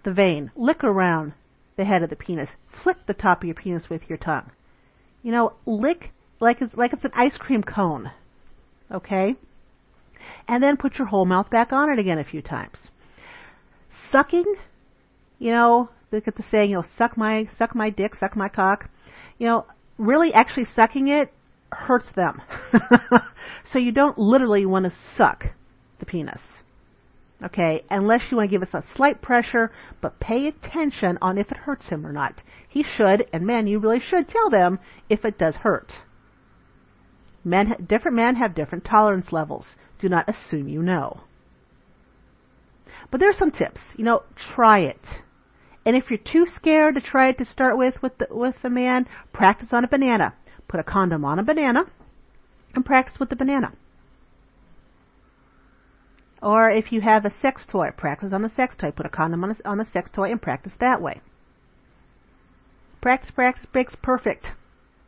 the 0.06 0.14
vein, 0.14 0.52
lick 0.56 0.84
around 0.84 1.34
the 1.78 1.86
head 1.86 2.04
of 2.04 2.12
the 2.12 2.16
penis, 2.16 2.50
flick 2.84 2.98
the 3.08 3.16
top 3.16 3.42
of 3.42 3.46
your 3.46 3.56
penis 3.56 3.90
with 3.90 4.04
your 4.08 4.20
tongue. 4.20 4.52
You 5.24 5.32
know, 5.32 5.54
lick 5.66 6.12
like 6.40 6.62
it's 6.62 6.76
like 6.76 6.94
it's 6.94 7.06
an 7.06 7.12
ice 7.16 7.38
cream 7.40 7.64
cone. 7.64 8.12
Okay? 8.94 9.36
And 10.48 10.62
then 10.62 10.78
put 10.78 11.00
your 11.00 11.08
whole 11.08 11.26
mouth 11.26 11.50
back 11.50 11.74
on 11.74 11.92
it 11.92 11.98
again 11.98 12.20
a 12.20 12.24
few 12.24 12.44
times. 12.44 12.78
Sucking, 14.12 14.46
you 15.40 15.50
know, 15.50 15.90
look 16.14 16.28
at 16.28 16.36
the 16.36 16.44
saying, 16.52 16.70
you 16.70 16.78
know, 16.78 16.86
suck 16.98 17.18
my 17.18 17.48
suck 17.58 17.76
my 17.76 17.90
dick, 17.90 18.16
suck 18.16 18.36
my 18.36 18.50
cock. 18.50 18.90
You 19.38 19.48
know, 19.48 19.66
really 19.98 20.34
actually 20.34 20.66
sucking 20.76 21.08
it 21.08 21.34
hurts 21.72 22.08
them. 22.16 22.42
so 23.72 23.80
you 23.80 23.92
don't 23.92 24.18
literally 24.18 24.66
want 24.66 24.86
to 24.86 24.94
suck 25.18 25.46
the 26.00 26.06
penis. 26.06 26.42
Okay, 27.44 27.84
unless 27.90 28.22
you 28.32 28.38
want 28.38 28.50
to 28.50 28.58
give 28.58 28.62
us 28.62 28.74
a 28.74 28.86
slight 28.96 29.22
pressure, 29.22 29.72
but 30.02 30.20
pay 30.20 30.48
attention 30.48 31.18
on 31.22 31.38
if 31.38 31.52
it 31.52 31.58
hurts 31.58 31.88
him 31.88 32.08
or 32.08 32.14
not. 32.14 32.36
He 32.70 32.84
should, 32.84 33.26
and 33.34 33.46
men, 33.46 33.68
you 33.68 33.80
really 33.80 34.00
should 34.00 34.30
tell 34.30 34.50
them 34.50 34.80
if 35.10 35.26
it 35.26 35.38
does 35.38 35.56
hurt. 35.56 35.92
Men, 37.44 37.86
different 37.86 38.16
men 38.16 38.38
have 38.38 38.56
different 38.56 38.86
tolerance 38.86 39.34
levels. 39.34 39.66
Do 40.00 40.08
not 40.08 40.30
assume 40.30 40.70
you 40.70 40.82
know. 40.82 41.22
But 43.12 43.20
there 43.20 43.30
are 43.30 43.38
some 43.38 43.52
tips. 43.52 43.82
You 43.98 44.06
know, 44.06 44.24
try 44.56 44.80
it. 44.80 45.02
And 45.86 45.96
if 45.96 46.06
you're 46.10 46.18
too 46.18 46.46
scared 46.56 46.96
to 46.96 47.02
try 47.02 47.32
to 47.32 47.46
start 47.46 47.78
with 47.78 48.02
with 48.02 48.18
the, 48.18 48.28
with 48.30 48.56
the 48.62 48.70
man, 48.70 49.08
practice 49.34 49.70
on 49.72 49.84
a 49.84 49.88
banana. 49.88 50.34
Put 50.68 50.80
a 50.80 50.84
condom 50.84 51.26
on 51.26 51.40
a 51.40 51.44
banana 51.44 51.84
and 52.74 52.86
practice 52.86 53.20
with 53.20 53.30
the 53.30 53.36
banana. 53.36 53.74
Or 56.42 56.70
if 56.70 56.92
you 56.92 57.02
have 57.02 57.26
a 57.26 57.34
sex 57.42 57.66
toy, 57.70 57.90
practice 57.96 58.34
on 58.34 58.42
the 58.42 58.50
sex 58.50 58.76
toy. 58.78 58.92
Put 58.92 59.06
a 59.06 59.10
condom 59.10 59.44
on 59.44 59.52
a, 59.52 59.70
on 59.70 59.78
the 59.78 59.86
sex 59.86 60.10
toy 60.14 60.32
and 60.32 60.42
practice 60.42 60.74
that 60.80 61.02
way. 61.02 61.22
Practice, 63.02 63.32
practice 63.32 63.68
makes 63.74 63.96
perfect. 64.02 64.48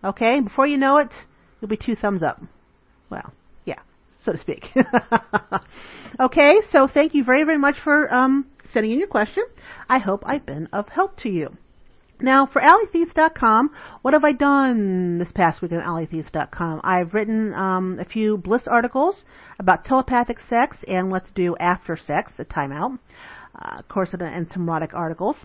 Okay? 0.03 0.39
Before 0.39 0.67
you 0.67 0.77
know 0.77 0.97
it, 0.97 1.11
you'll 1.59 1.69
be 1.69 1.77
two 1.77 1.95
thumbs 1.95 2.23
up. 2.23 2.41
Well, 3.09 3.33
yeah, 3.65 3.79
so 4.23 4.31
to 4.33 4.37
speak. 4.37 4.65
okay, 6.19 6.55
so 6.71 6.87
thank 6.93 7.13
you 7.13 7.23
very, 7.23 7.43
very 7.43 7.57
much 7.57 7.75
for 7.83 8.13
um, 8.13 8.45
sending 8.71 8.91
in 8.91 8.99
your 8.99 9.07
question. 9.07 9.43
I 9.89 9.99
hope 9.99 10.23
I've 10.25 10.45
been 10.45 10.67
of 10.73 10.89
help 10.89 11.17
to 11.21 11.29
you. 11.29 11.57
Now, 12.21 12.45
for 12.45 12.61
AllieTheiss.com, 12.61 13.71
what 14.01 14.13
have 14.13 14.23
I 14.23 14.31
done 14.31 15.17
this 15.17 15.31
past 15.33 15.61
week 15.61 15.73
on 15.73 15.79
AllieTheiss.com? 15.79 16.81
I've 16.83 17.13
written 17.13 17.53
um, 17.53 17.99
a 17.99 18.05
few 18.05 18.37
bliss 18.37 18.63
articles 18.67 19.23
about 19.59 19.83
telepathic 19.83 20.37
sex 20.49 20.77
and 20.87 21.11
what 21.11 21.25
to 21.25 21.33
do 21.33 21.57
after 21.59 21.97
sex, 21.97 22.31
a 22.39 22.45
timeout. 22.45 22.99
Uh, 23.53 23.79
of 23.79 23.87
course, 23.89 24.09
and 24.13 24.47
some 24.51 24.67
erotic 24.67 24.93
articles. 24.93 25.37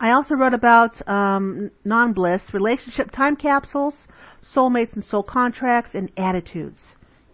I 0.00 0.10
also 0.12 0.34
wrote 0.34 0.54
about 0.54 1.06
um, 1.08 1.70
non-bliss, 1.84 2.42
relationship 2.52 3.10
time 3.10 3.36
capsules, 3.36 3.94
soulmates 4.54 4.94
and 4.94 5.04
soul 5.04 5.22
contracts, 5.22 5.90
and 5.94 6.10
attitudes. 6.16 6.80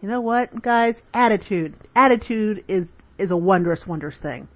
You 0.01 0.09
know 0.09 0.21
what, 0.21 0.63
guys? 0.63 0.97
Attitude. 1.15 1.75
Attitude 1.95 2.65
is 2.69 2.87
is 3.19 3.31
a 3.31 3.37
wondrous, 3.37 3.87
wondrous 3.87 4.17
thing. 4.21 4.49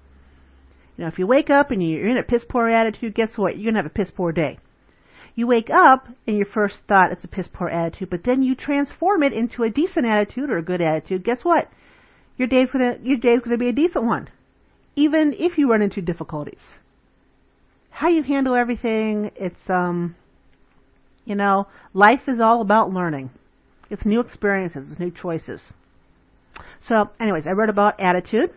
Know, 0.97 1.07
if 1.07 1.19
you 1.19 1.27
wake 1.27 1.49
up 1.49 1.71
and 1.71 1.83
you're 1.83 2.07
in 2.07 2.17
a 2.17 2.23
piss 2.23 2.45
poor 2.47 2.69
attitude, 2.69 3.15
guess 3.15 3.37
what? 3.37 3.57
You're 3.57 3.71
gonna 3.71 3.83
have 3.83 3.91
a 3.91 3.93
piss 3.93 4.11
poor 4.11 4.31
day. 4.31 4.59
You 5.35 5.47
wake 5.47 5.69
up 5.69 6.07
and 6.25 6.37
your 6.37 6.45
first 6.45 6.79
thought 6.87 7.11
it's 7.11 7.25
a 7.25 7.27
piss 7.27 7.49
poor 7.51 7.67
attitude, 7.67 8.09
but 8.09 8.23
then 8.23 8.41
you 8.41 8.55
transform 8.55 9.21
it 9.21 9.33
into 9.33 9.63
a 9.63 9.69
decent 9.69 10.05
attitude 10.05 10.49
or 10.49 10.57
a 10.57 10.63
good 10.63 10.81
attitude. 10.81 11.25
Guess 11.25 11.43
what? 11.43 11.69
Your 12.37 12.47
day's 12.47 12.71
gonna 12.71 12.97
your 13.03 13.17
day's 13.17 13.41
gonna 13.41 13.57
be 13.57 13.67
a 13.67 13.73
decent 13.73 14.05
one, 14.05 14.29
even 14.95 15.33
if 15.37 15.57
you 15.57 15.69
run 15.69 15.81
into 15.81 16.01
difficulties. 16.01 16.61
How 17.89 18.07
you 18.07 18.23
handle 18.23 18.55
everything, 18.55 19.31
it's 19.35 19.69
um, 19.69 20.15
you 21.25 21.35
know, 21.35 21.67
life 21.93 22.27
is 22.27 22.39
all 22.39 22.61
about 22.61 22.93
learning. 22.93 23.31
It's 23.89 24.05
new 24.05 24.21
experiences, 24.21 24.91
it's 24.91 24.99
new 24.99 25.11
choices. 25.11 25.61
So, 26.87 27.09
anyways, 27.19 27.47
I 27.47 27.51
wrote 27.51 27.69
about 27.69 27.99
attitude. 27.99 28.51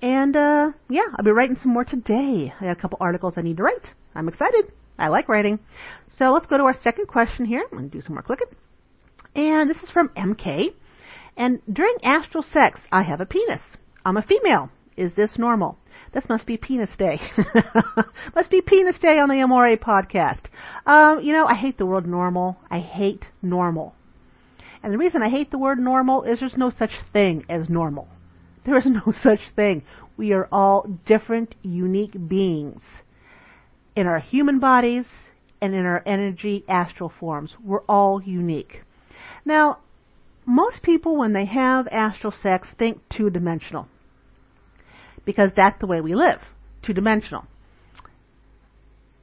And 0.00 0.36
uh, 0.36 0.70
yeah, 0.88 1.02
I'll 1.16 1.24
be 1.24 1.30
writing 1.30 1.56
some 1.60 1.72
more 1.72 1.84
today. 1.84 2.52
I 2.60 2.64
got 2.64 2.78
a 2.78 2.80
couple 2.80 2.98
articles 3.00 3.34
I 3.36 3.42
need 3.42 3.56
to 3.56 3.62
write. 3.62 3.84
I'm 4.14 4.28
excited. 4.28 4.72
I 4.98 5.08
like 5.08 5.28
writing. 5.28 5.58
So 6.18 6.32
let's 6.32 6.46
go 6.46 6.56
to 6.56 6.64
our 6.64 6.76
second 6.82 7.06
question 7.06 7.44
here. 7.44 7.64
I'm 7.70 7.78
going 7.78 7.90
to 7.90 7.96
do 7.96 8.02
some 8.02 8.14
more 8.14 8.22
clicking. 8.22 8.48
And 9.34 9.70
this 9.70 9.82
is 9.82 9.90
from 9.90 10.08
MK. 10.10 10.74
And 11.36 11.60
during 11.72 11.96
astral 12.02 12.42
sex, 12.42 12.80
I 12.90 13.02
have 13.02 13.20
a 13.20 13.26
penis. 13.26 13.60
I'm 14.04 14.16
a 14.16 14.22
female. 14.22 14.70
Is 14.96 15.12
this 15.16 15.38
normal? 15.38 15.78
This 16.12 16.24
must 16.28 16.46
be 16.46 16.56
penis 16.56 16.90
day. 16.98 17.20
must 18.34 18.50
be 18.50 18.60
penis 18.60 18.98
day 18.98 19.18
on 19.18 19.28
the 19.28 19.40
Amore 19.42 19.76
podcast. 19.76 20.46
Um, 20.86 21.20
you 21.22 21.32
know, 21.32 21.46
I 21.46 21.54
hate 21.54 21.78
the 21.78 21.86
word 21.86 22.06
normal. 22.06 22.56
I 22.70 22.80
hate 22.80 23.24
normal. 23.42 23.94
And 24.82 24.92
the 24.92 24.98
reason 24.98 25.22
I 25.22 25.28
hate 25.28 25.50
the 25.50 25.58
word 25.58 25.78
normal 25.78 26.22
is 26.22 26.40
there's 26.40 26.56
no 26.56 26.70
such 26.70 26.92
thing 27.12 27.44
as 27.48 27.68
normal. 27.68 28.08
There 28.64 28.78
is 28.78 28.86
no 28.86 29.12
such 29.22 29.40
thing. 29.56 29.82
We 30.16 30.32
are 30.32 30.48
all 30.50 30.86
different, 31.06 31.54
unique 31.62 32.28
beings 32.28 32.82
in 33.96 34.06
our 34.06 34.18
human 34.20 34.60
bodies 34.60 35.06
and 35.60 35.74
in 35.74 35.84
our 35.84 36.02
energy 36.06 36.64
astral 36.68 37.12
forms. 37.18 37.54
We're 37.62 37.82
all 37.82 38.22
unique. 38.22 38.82
Now, 39.44 39.78
most 40.46 40.82
people, 40.82 41.16
when 41.16 41.32
they 41.32 41.46
have 41.46 41.86
astral 41.88 42.32
sex, 42.32 42.68
think 42.78 43.00
two 43.08 43.30
dimensional 43.30 43.88
because 45.28 45.50
that's 45.54 45.78
the 45.78 45.86
way 45.86 46.00
we 46.00 46.14
live, 46.14 46.40
two 46.82 46.94
dimensional. 46.94 47.44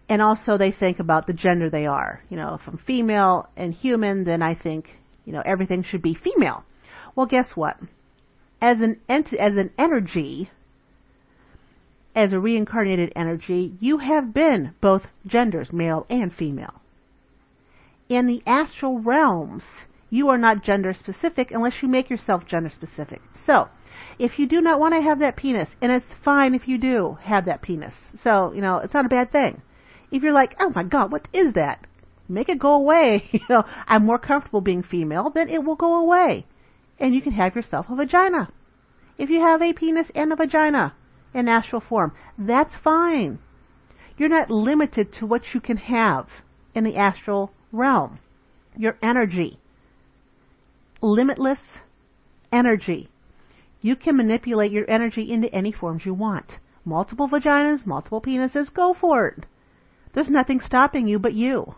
And 0.08 0.22
also, 0.22 0.56
they 0.56 0.72
think 0.72 1.00
about 1.00 1.26
the 1.26 1.34
gender 1.34 1.68
they 1.72 1.88
are. 1.88 2.22
You 2.30 2.38
know, 2.38 2.60
if 2.62 2.68
I'm 2.68 2.78
female 2.86 3.50
and 3.58 3.74
human, 3.74 4.24
then 4.24 4.44
I 4.44 4.54
think, 4.54 4.86
you 5.25 5.34
know, 5.34 5.44
everything 5.46 5.84
should 5.84 6.01
be 6.01 6.13
female. 6.13 6.63
Well, 7.15 7.25
guess 7.25 7.51
what? 7.55 7.77
as 8.62 8.82
an 8.82 9.00
ent- 9.08 9.34
as 9.34 9.55
an 9.58 9.70
energy, 9.77 10.50
as 12.15 12.32
a 12.32 12.39
reincarnated 12.39 13.12
energy, 13.15 13.75
you 13.79 14.00
have 14.00 14.34
been 14.34 14.74
both 14.82 15.03
genders, 15.27 15.72
male 15.72 16.05
and 16.10 16.34
female. 16.34 16.82
In 18.08 18.27
the 18.27 18.41
astral 18.46 19.00
realms, 19.00 19.63
you 20.10 20.29
are 20.29 20.38
not 20.38 20.63
gender 20.63 20.94
specific 20.94 21.51
unless 21.51 21.82
you 21.82 21.88
make 21.88 22.10
yourself 22.10 22.46
gender 22.48 22.70
specific. 22.70 23.22
So, 23.46 23.67
if 24.17 24.39
you 24.39 24.48
do 24.48 24.62
not 24.62 24.79
want 24.79 24.94
to 24.96 25.01
have 25.01 25.20
that 25.20 25.36
penis, 25.36 25.70
and 25.82 25.91
it's 25.91 26.05
fine 26.24 26.55
if 26.55 26.67
you 26.67 26.77
do 26.77 27.17
have 27.22 27.46
that 27.46 27.62
penis, 27.62 27.94
so, 28.24 28.53
you 28.53 28.62
know, 28.62 28.77
it's 28.77 28.94
not 28.94 29.05
a 29.05 29.10
bad 29.10 29.32
thing. 29.32 29.62
If 30.12 30.24
you're 30.24 30.32
like, 30.32 30.55
oh 30.60 30.72
my 30.74 30.84
god, 30.84 31.12
what 31.12 31.27
is 31.34 31.53
that? 31.53 31.86
Make 32.27 32.50
it 32.50 32.60
go 32.60 32.74
away. 32.74 33.27
you 33.32 33.41
know, 33.50 33.63
I'm 33.88 34.05
more 34.05 34.20
comfortable 34.20 34.62
being 34.62 34.84
female, 34.84 35.32
then 35.34 35.50
it 35.50 35.63
will 35.63 35.75
go 35.75 35.96
away 35.96 36.46
and 37.00 37.13
you 37.13 37.22
can 37.22 37.34
have 37.34 37.55
yourself 37.55 37.88
a 37.89 37.96
vagina. 37.96 38.50
If 39.17 39.29
you 39.29 39.41
have 39.41 39.62
a 39.62 39.74
penis 39.74 40.08
and 40.13 40.32
a 40.32 40.36
vagina 40.36 40.94
in 41.34 41.48
astral 41.48 41.82
form, 41.82 42.13
that's 42.38 42.74
fine. 42.84 43.39
You're 44.17 44.29
not 44.29 44.50
limited 44.50 45.12
to 45.13 45.25
what 45.25 45.53
you 45.53 45.60
can 45.60 45.77
have 45.77 46.27
in 46.74 46.84
the 46.84 46.96
astral 46.96 47.51
realm. 47.72 48.20
Your 48.77 48.98
energy. 49.01 49.60
Limitless 51.01 51.60
energy. 52.51 53.10
You 53.82 53.96
can 53.96 54.17
manipulate 54.17 54.72
your 54.72 54.89
energy 54.89 55.32
into 55.32 55.53
any 55.53 55.72
forms 55.72 56.05
you 56.05 56.13
want. 56.13 56.60
Multiple 56.84 57.27
vaginas, 57.27 57.86
multiple 57.86 58.22
penises, 58.22 58.74
go 58.74 58.96
for 59.00 59.27
it. 59.27 59.46
There's 60.13 60.29
nothing 60.29 60.62
stopping 60.65 61.08
you 61.08 61.20
but 61.20 61.34
you. 61.34 61.75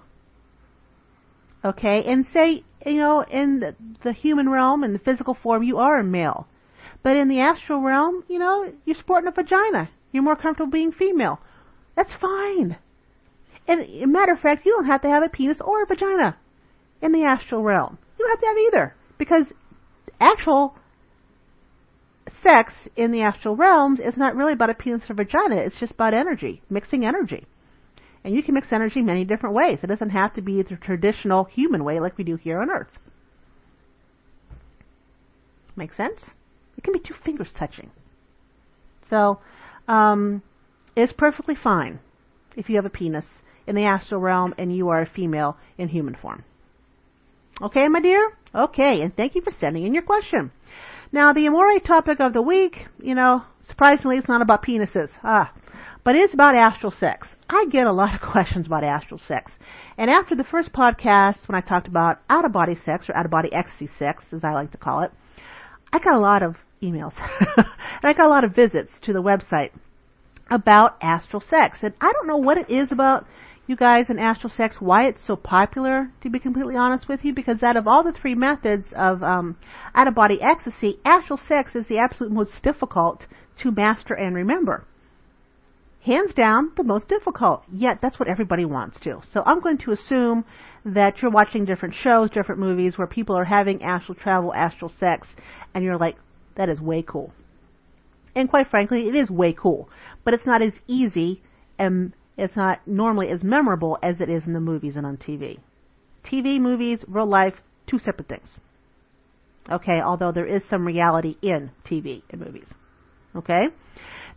Okay, 1.65 2.03
and 2.05 2.25
say 2.33 2.63
you 2.87 2.99
know, 2.99 3.23
in 3.23 3.59
the, 3.59 3.75
the 4.03 4.13
human 4.13 4.49
realm, 4.49 4.83
in 4.83 4.93
the 4.93 4.99
physical 4.99 5.33
form, 5.33 5.63
you 5.63 5.77
are 5.77 5.97
a 5.97 6.03
male. 6.03 6.47
But 7.03 7.17
in 7.17 7.27
the 7.27 7.39
astral 7.39 7.81
realm, 7.81 8.23
you 8.27 8.39
know, 8.39 8.71
you're 8.85 8.95
sporting 8.95 9.27
a 9.27 9.31
vagina. 9.31 9.89
You're 10.11 10.23
more 10.23 10.35
comfortable 10.35 10.71
being 10.71 10.91
female. 10.91 11.39
That's 11.95 12.13
fine. 12.13 12.77
And 13.67 14.11
matter 14.11 14.33
of 14.33 14.39
fact, 14.39 14.65
you 14.65 14.71
don't 14.71 14.85
have 14.85 15.01
to 15.01 15.09
have 15.09 15.23
a 15.23 15.29
penis 15.29 15.59
or 15.63 15.83
a 15.83 15.85
vagina 15.85 16.37
in 17.01 17.11
the 17.11 17.23
astral 17.23 17.61
realm. 17.61 17.97
You 18.17 18.25
don't 18.25 18.31
have 18.31 18.41
to 18.41 18.47
have 18.47 18.57
either. 18.67 18.95
Because 19.17 19.45
actual 20.19 20.75
sex 22.43 22.73
in 22.95 23.11
the 23.11 23.21
astral 23.21 23.55
realms 23.55 23.99
is 23.99 24.15
not 24.15 24.35
really 24.35 24.53
about 24.53 24.69
a 24.69 24.73
penis 24.73 25.03
or 25.09 25.15
vagina. 25.15 25.57
It's 25.57 25.79
just 25.79 25.93
about 25.93 26.13
energy, 26.13 26.61
mixing 26.69 27.05
energy. 27.05 27.45
And 28.27 28.35
you 28.35 28.43
can 28.43 28.55
mix 28.55 28.73
energy 28.73 29.01
many 29.01 29.23
different 29.23 29.55
ways. 29.55 29.79
It 29.81 29.87
doesn't 29.87 30.09
have 30.09 30.33
to 30.33 30.41
be 30.41 30.61
the 30.61 30.75
traditional 30.75 31.45
human 31.45 31.85
way 31.85 32.01
like 32.01 32.17
we 32.17 32.25
do 32.25 32.35
here 32.35 32.59
on 32.59 32.69
Earth. 32.69 32.89
Make 35.77 35.93
sense? 35.93 36.19
It 36.77 36.83
can 36.83 36.91
be 36.91 36.99
two 36.99 37.13
fingers 37.23 37.47
touching. 37.57 37.89
So, 39.09 39.39
um, 39.87 40.41
it's 40.93 41.13
perfectly 41.13 41.55
fine 41.55 41.99
if 42.57 42.67
you 42.67 42.75
have 42.75 42.85
a 42.85 42.89
penis 42.89 43.23
in 43.65 43.75
the 43.75 43.85
astral 43.85 44.19
realm 44.19 44.53
and 44.57 44.75
you 44.75 44.89
are 44.89 45.03
a 45.03 45.09
female 45.09 45.55
in 45.77 45.87
human 45.87 46.13
form. 46.21 46.43
Okay, 47.61 47.87
my 47.87 48.01
dear? 48.01 48.33
Okay, 48.53 48.99
and 49.03 49.15
thank 49.15 49.35
you 49.35 49.41
for 49.41 49.53
sending 49.57 49.85
in 49.85 49.93
your 49.93 50.03
question. 50.03 50.51
Now, 51.13 51.31
the 51.31 51.47
Amore 51.47 51.79
topic 51.79 52.19
of 52.19 52.33
the 52.33 52.41
week, 52.41 52.87
you 53.01 53.15
know, 53.15 53.43
surprisingly, 53.67 54.17
it's 54.17 54.27
not 54.27 54.41
about 54.41 54.65
penises. 54.65 55.09
Ah, 55.23 55.51
but 56.03 56.15
it 56.15 56.19
is 56.19 56.33
about 56.33 56.55
astral 56.55 56.91
sex. 56.91 57.27
I 57.49 57.65
get 57.69 57.85
a 57.85 57.91
lot 57.91 58.15
of 58.15 58.21
questions 58.31 58.65
about 58.65 58.83
astral 58.83 59.19
sex. 59.27 59.51
And 59.97 60.09
after 60.09 60.35
the 60.35 60.43
first 60.43 60.71
podcast, 60.71 61.47
when 61.47 61.55
I 61.55 61.61
talked 61.61 61.87
about 61.87 62.19
out 62.29 62.45
of 62.45 62.53
body 62.53 62.77
sex 62.85 63.09
or 63.09 63.15
out 63.15 63.25
of 63.25 63.31
body 63.31 63.49
ecstasy 63.51 63.89
sex, 63.99 64.23
as 64.31 64.43
I 64.43 64.53
like 64.53 64.71
to 64.71 64.77
call 64.77 65.03
it, 65.03 65.11
I 65.91 65.99
got 65.99 66.15
a 66.15 66.19
lot 66.19 66.43
of 66.43 66.55
emails. 66.81 67.13
and 67.57 67.65
I 68.03 68.13
got 68.13 68.27
a 68.27 68.29
lot 68.29 68.43
of 68.43 68.55
visits 68.55 68.91
to 69.03 69.13
the 69.13 69.21
website 69.21 69.71
about 70.49 70.97
astral 71.01 71.41
sex. 71.41 71.79
And 71.81 71.93
I 71.99 72.11
don't 72.13 72.27
know 72.27 72.37
what 72.37 72.57
it 72.57 72.69
is 72.69 72.91
about 72.91 73.25
you 73.67 73.75
guys 73.75 74.09
and 74.09 74.19
astral 74.19 74.51
sex, 74.55 74.77
why 74.79 75.07
it's 75.07 75.25
so 75.25 75.35
popular, 75.35 76.09
to 76.21 76.29
be 76.29 76.39
completely 76.39 76.77
honest 76.77 77.09
with 77.09 77.25
you, 77.25 77.33
because 77.33 77.61
out 77.61 77.75
of 77.75 77.85
all 77.85 78.01
the 78.03 78.13
three 78.13 78.33
methods 78.33 78.87
of 78.95 79.21
um, 79.21 79.57
out 79.93 80.07
of 80.07 80.15
body 80.15 80.39
ecstasy, 80.41 80.99
astral 81.03 81.39
sex 81.47 81.75
is 81.75 81.85
the 81.87 81.97
absolute 81.97 82.31
most 82.31 82.51
difficult 82.63 83.25
to 83.61 83.71
master 83.71 84.13
and 84.13 84.35
remember. 84.35 84.85
Hands 86.01 86.33
down, 86.33 86.71
the 86.77 86.83
most 86.83 87.07
difficult. 87.07 87.63
Yet 87.71 87.99
that's 88.01 88.19
what 88.19 88.29
everybody 88.29 88.65
wants 88.65 88.99
to. 89.01 89.21
So 89.33 89.43
I'm 89.45 89.59
going 89.59 89.77
to 89.79 89.91
assume 89.91 90.45
that 90.85 91.21
you're 91.21 91.31
watching 91.31 91.65
different 91.65 91.95
shows, 91.95 92.29
different 92.29 92.61
movies 92.61 92.97
where 92.97 93.07
people 93.07 93.37
are 93.37 93.43
having 93.43 93.83
astral 93.83 94.15
travel, 94.15 94.53
astral 94.53 94.91
sex, 94.99 95.27
and 95.73 95.83
you're 95.83 95.97
like, 95.97 96.15
that 96.55 96.69
is 96.69 96.79
way 96.79 97.03
cool. 97.05 97.33
And 98.35 98.49
quite 98.49 98.69
frankly, 98.69 99.07
it 99.07 99.15
is 99.15 99.29
way 99.29 99.53
cool. 99.53 99.89
But 100.23 100.33
it's 100.33 100.45
not 100.45 100.61
as 100.61 100.73
easy 100.87 101.41
and 101.77 102.13
it's 102.37 102.55
not 102.55 102.79
normally 102.87 103.29
as 103.29 103.43
memorable 103.43 103.97
as 104.01 104.21
it 104.21 104.29
is 104.29 104.43
in 104.45 104.53
the 104.53 104.59
movies 104.59 104.95
and 104.95 105.05
on 105.05 105.17
TV. 105.17 105.59
TV, 106.23 106.59
movies, 106.59 106.99
real 107.07 107.25
life, 107.25 107.55
two 107.87 107.99
separate 107.99 108.27
things. 108.27 108.49
Okay, 109.69 109.99
although 109.99 110.31
there 110.31 110.45
is 110.45 110.61
some 110.69 110.85
reality 110.85 111.35
in 111.41 111.71
TV 111.85 112.21
and 112.29 112.39
movies. 112.39 112.67
Okay? 113.37 113.67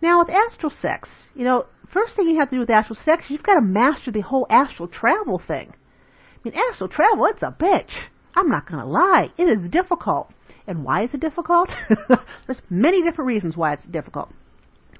Now 0.02 0.20
with 0.20 0.30
astral 0.30 0.72
sex, 0.80 1.08
you 1.34 1.44
know, 1.44 1.66
first 1.92 2.16
thing 2.16 2.28
you 2.28 2.38
have 2.38 2.50
to 2.50 2.56
do 2.56 2.60
with 2.60 2.70
astral 2.70 2.98
sex, 3.04 3.24
you've 3.28 3.42
got 3.42 3.54
to 3.54 3.62
master 3.62 4.10
the 4.10 4.22
whole 4.22 4.46
astral 4.48 4.88
travel 4.88 5.38
thing. 5.38 5.72
I 5.72 6.48
mean, 6.48 6.54
astral 6.70 6.88
travel, 6.88 7.26
it's 7.26 7.42
a 7.42 7.54
bitch. 7.58 7.90
I'm 8.34 8.48
not 8.48 8.68
gonna 8.68 8.86
lie. 8.86 9.28
It 9.36 9.44
is 9.44 9.70
difficult. 9.70 10.32
And 10.66 10.84
why 10.84 11.04
is 11.04 11.10
it 11.12 11.20
difficult? 11.20 11.68
There's 12.46 12.62
many 12.70 13.02
different 13.02 13.26
reasons 13.26 13.56
why 13.56 13.72
it's 13.74 13.84
difficult. 13.86 14.30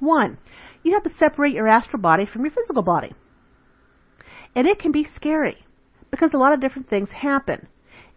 One, 0.01 0.39
you 0.83 0.95
have 0.95 1.05
to 1.05 1.19
separate 1.19 1.55
your 1.55 1.69
astral 1.69 2.01
body 2.03 2.27
from 2.27 2.43
your 2.43 2.51
physical 2.51 2.83
body. 2.83 3.13
And 4.55 4.67
it 4.67 4.81
can 4.81 4.93
be 4.93 5.07
scary 5.17 5.65
because 6.11 6.31
a 6.35 6.39
lot 6.39 6.53
of 6.53 6.61
different 6.61 6.91
things 6.91 7.11
happen. 7.11 7.69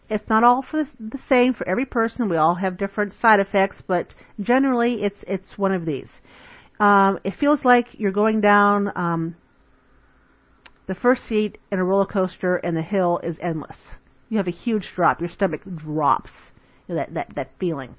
It's 0.10 0.30
not 0.30 0.44
all 0.44 0.62
for 0.70 0.84
the 1.00 1.20
same 1.30 1.54
for 1.54 1.68
every 1.68 1.86
person. 1.86 2.30
We 2.30 2.38
all 2.38 2.56
have 2.56 2.78
different 2.78 3.14
side 3.14 3.40
effects, 3.40 3.78
but 3.88 4.14
generally 4.40 5.04
it's 5.04 5.24
it's 5.28 5.58
one 5.58 5.74
of 5.74 5.86
these. 5.86 6.10
Um, 6.80 7.20
it 7.24 7.36
feels 7.40 7.64
like 7.64 7.88
you're 7.94 8.12
going 8.12 8.42
down 8.42 8.92
um, 8.96 9.36
the 10.88 10.96
first 10.96 11.28
seat 11.28 11.58
in 11.72 11.80
a 11.80 11.84
roller 11.84 12.06
coaster, 12.06 12.58
and 12.58 12.76
the 12.76 12.82
hill 12.82 13.20
is 13.24 13.38
endless. 13.42 13.78
You 14.30 14.38
have 14.38 14.48
a 14.48 14.52
huge 14.52 14.92
drop. 14.96 15.20
Your 15.22 15.30
stomach 15.30 15.62
drops. 15.76 16.32
You 16.88 16.96
know, 16.96 17.02
that 17.02 17.14
that 17.14 17.36
that 17.36 17.52
feeling. 17.60 17.96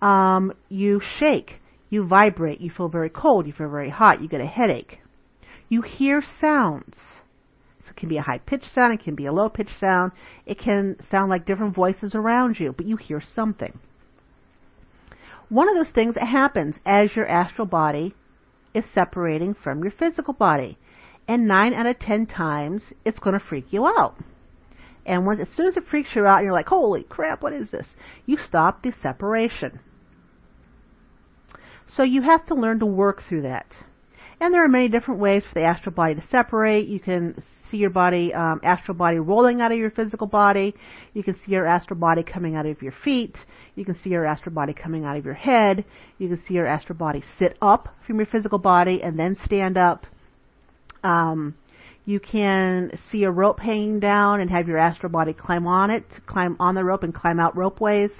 Um, 0.00 0.52
you 0.68 1.00
shake 1.18 1.60
you 1.90 2.06
vibrate, 2.06 2.60
you 2.60 2.70
feel 2.70 2.88
very 2.88 3.10
cold, 3.10 3.46
you 3.46 3.52
feel 3.52 3.70
very 3.70 3.90
hot, 3.90 4.20
you 4.20 4.28
get 4.28 4.40
a 4.40 4.46
headache. 4.46 4.98
You 5.68 5.82
hear 5.82 6.22
sounds. 6.40 6.96
It 7.90 7.96
can 7.96 8.08
be 8.08 8.16
a 8.18 8.22
high 8.22 8.38
pitched 8.38 8.72
sound, 8.74 8.94
it 8.94 9.02
can 9.02 9.14
be 9.14 9.26
a 9.26 9.32
low 9.32 9.48
pitched 9.48 9.78
sound, 9.78 10.12
it 10.46 10.58
can 10.58 10.96
sound 11.10 11.30
like 11.30 11.46
different 11.46 11.74
voices 11.74 12.14
around 12.14 12.58
you, 12.58 12.72
but 12.72 12.86
you 12.86 12.96
hear 12.96 13.20
something. 13.20 13.78
One 15.48 15.68
of 15.68 15.74
those 15.74 15.92
things 15.94 16.14
that 16.14 16.26
happens 16.26 16.76
as 16.84 17.16
your 17.16 17.26
astral 17.26 17.66
body 17.66 18.14
is 18.74 18.84
separating 18.94 19.54
from 19.54 19.82
your 19.82 19.92
physical 19.92 20.34
body. 20.34 20.78
And 21.26 21.46
nine 21.46 21.74
out 21.74 21.86
of 21.86 21.98
ten 21.98 22.26
times, 22.26 22.82
it's 23.04 23.18
going 23.18 23.38
to 23.38 23.44
freak 23.44 23.66
you 23.70 23.86
out. 23.86 24.16
And 25.04 25.26
when, 25.26 25.40
as 25.40 25.48
soon 25.48 25.66
as 25.66 25.76
it 25.76 25.84
freaks 25.90 26.10
you 26.14 26.26
out, 26.26 26.42
you're 26.42 26.52
like, 26.52 26.68
holy 26.68 27.02
crap, 27.02 27.42
what 27.42 27.52
is 27.52 27.70
this? 27.70 27.86
You 28.26 28.36
stop 28.36 28.82
the 28.82 28.92
separation. 29.02 29.80
So 31.86 32.02
you 32.02 32.22
have 32.22 32.46
to 32.46 32.54
learn 32.54 32.78
to 32.80 32.86
work 32.86 33.22
through 33.26 33.42
that. 33.42 33.66
And 34.40 34.54
there 34.54 34.64
are 34.64 34.68
many 34.68 34.88
different 34.88 35.20
ways 35.20 35.42
for 35.42 35.58
the 35.58 35.66
astral 35.66 35.94
body 35.94 36.14
to 36.14 36.22
separate. 36.30 36.86
You 36.88 37.00
can 37.00 37.42
see 37.70 37.76
your 37.76 37.90
body, 37.90 38.32
um, 38.32 38.60
astral 38.62 38.96
body 38.96 39.18
rolling 39.18 39.60
out 39.60 39.72
of 39.72 39.78
your 39.78 39.90
physical 39.90 40.26
body. 40.26 40.74
You 41.12 41.22
can 41.22 41.34
see 41.44 41.52
your 41.52 41.66
astral 41.66 41.98
body 41.98 42.22
coming 42.22 42.54
out 42.54 42.66
of 42.66 42.80
your 42.80 42.94
feet. 43.04 43.36
You 43.74 43.84
can 43.84 43.98
see 44.02 44.10
your 44.10 44.24
astral 44.24 44.54
body 44.54 44.72
coming 44.72 45.04
out 45.04 45.16
of 45.16 45.24
your 45.24 45.34
head. 45.34 45.84
You 46.18 46.28
can 46.28 46.42
see 46.46 46.54
your 46.54 46.66
astral 46.66 46.96
body 46.96 47.22
sit 47.38 47.56
up 47.60 47.94
from 48.06 48.16
your 48.16 48.26
physical 48.26 48.58
body 48.58 49.00
and 49.02 49.18
then 49.18 49.36
stand 49.44 49.76
up. 49.76 50.06
Um, 51.02 51.56
you 52.04 52.20
can 52.20 52.92
see 53.10 53.24
a 53.24 53.30
rope 53.30 53.60
hanging 53.60 54.00
down 54.00 54.40
and 54.40 54.50
have 54.50 54.66
your 54.66 54.78
astral 54.78 55.12
body 55.12 55.32
climb 55.32 55.66
on 55.66 55.90
it, 55.90 56.04
climb 56.26 56.56
on 56.58 56.74
the 56.74 56.82
rope 56.82 57.02
and 57.02 57.14
climb 57.14 57.38
out 57.38 57.54
ropeways. 57.54 58.10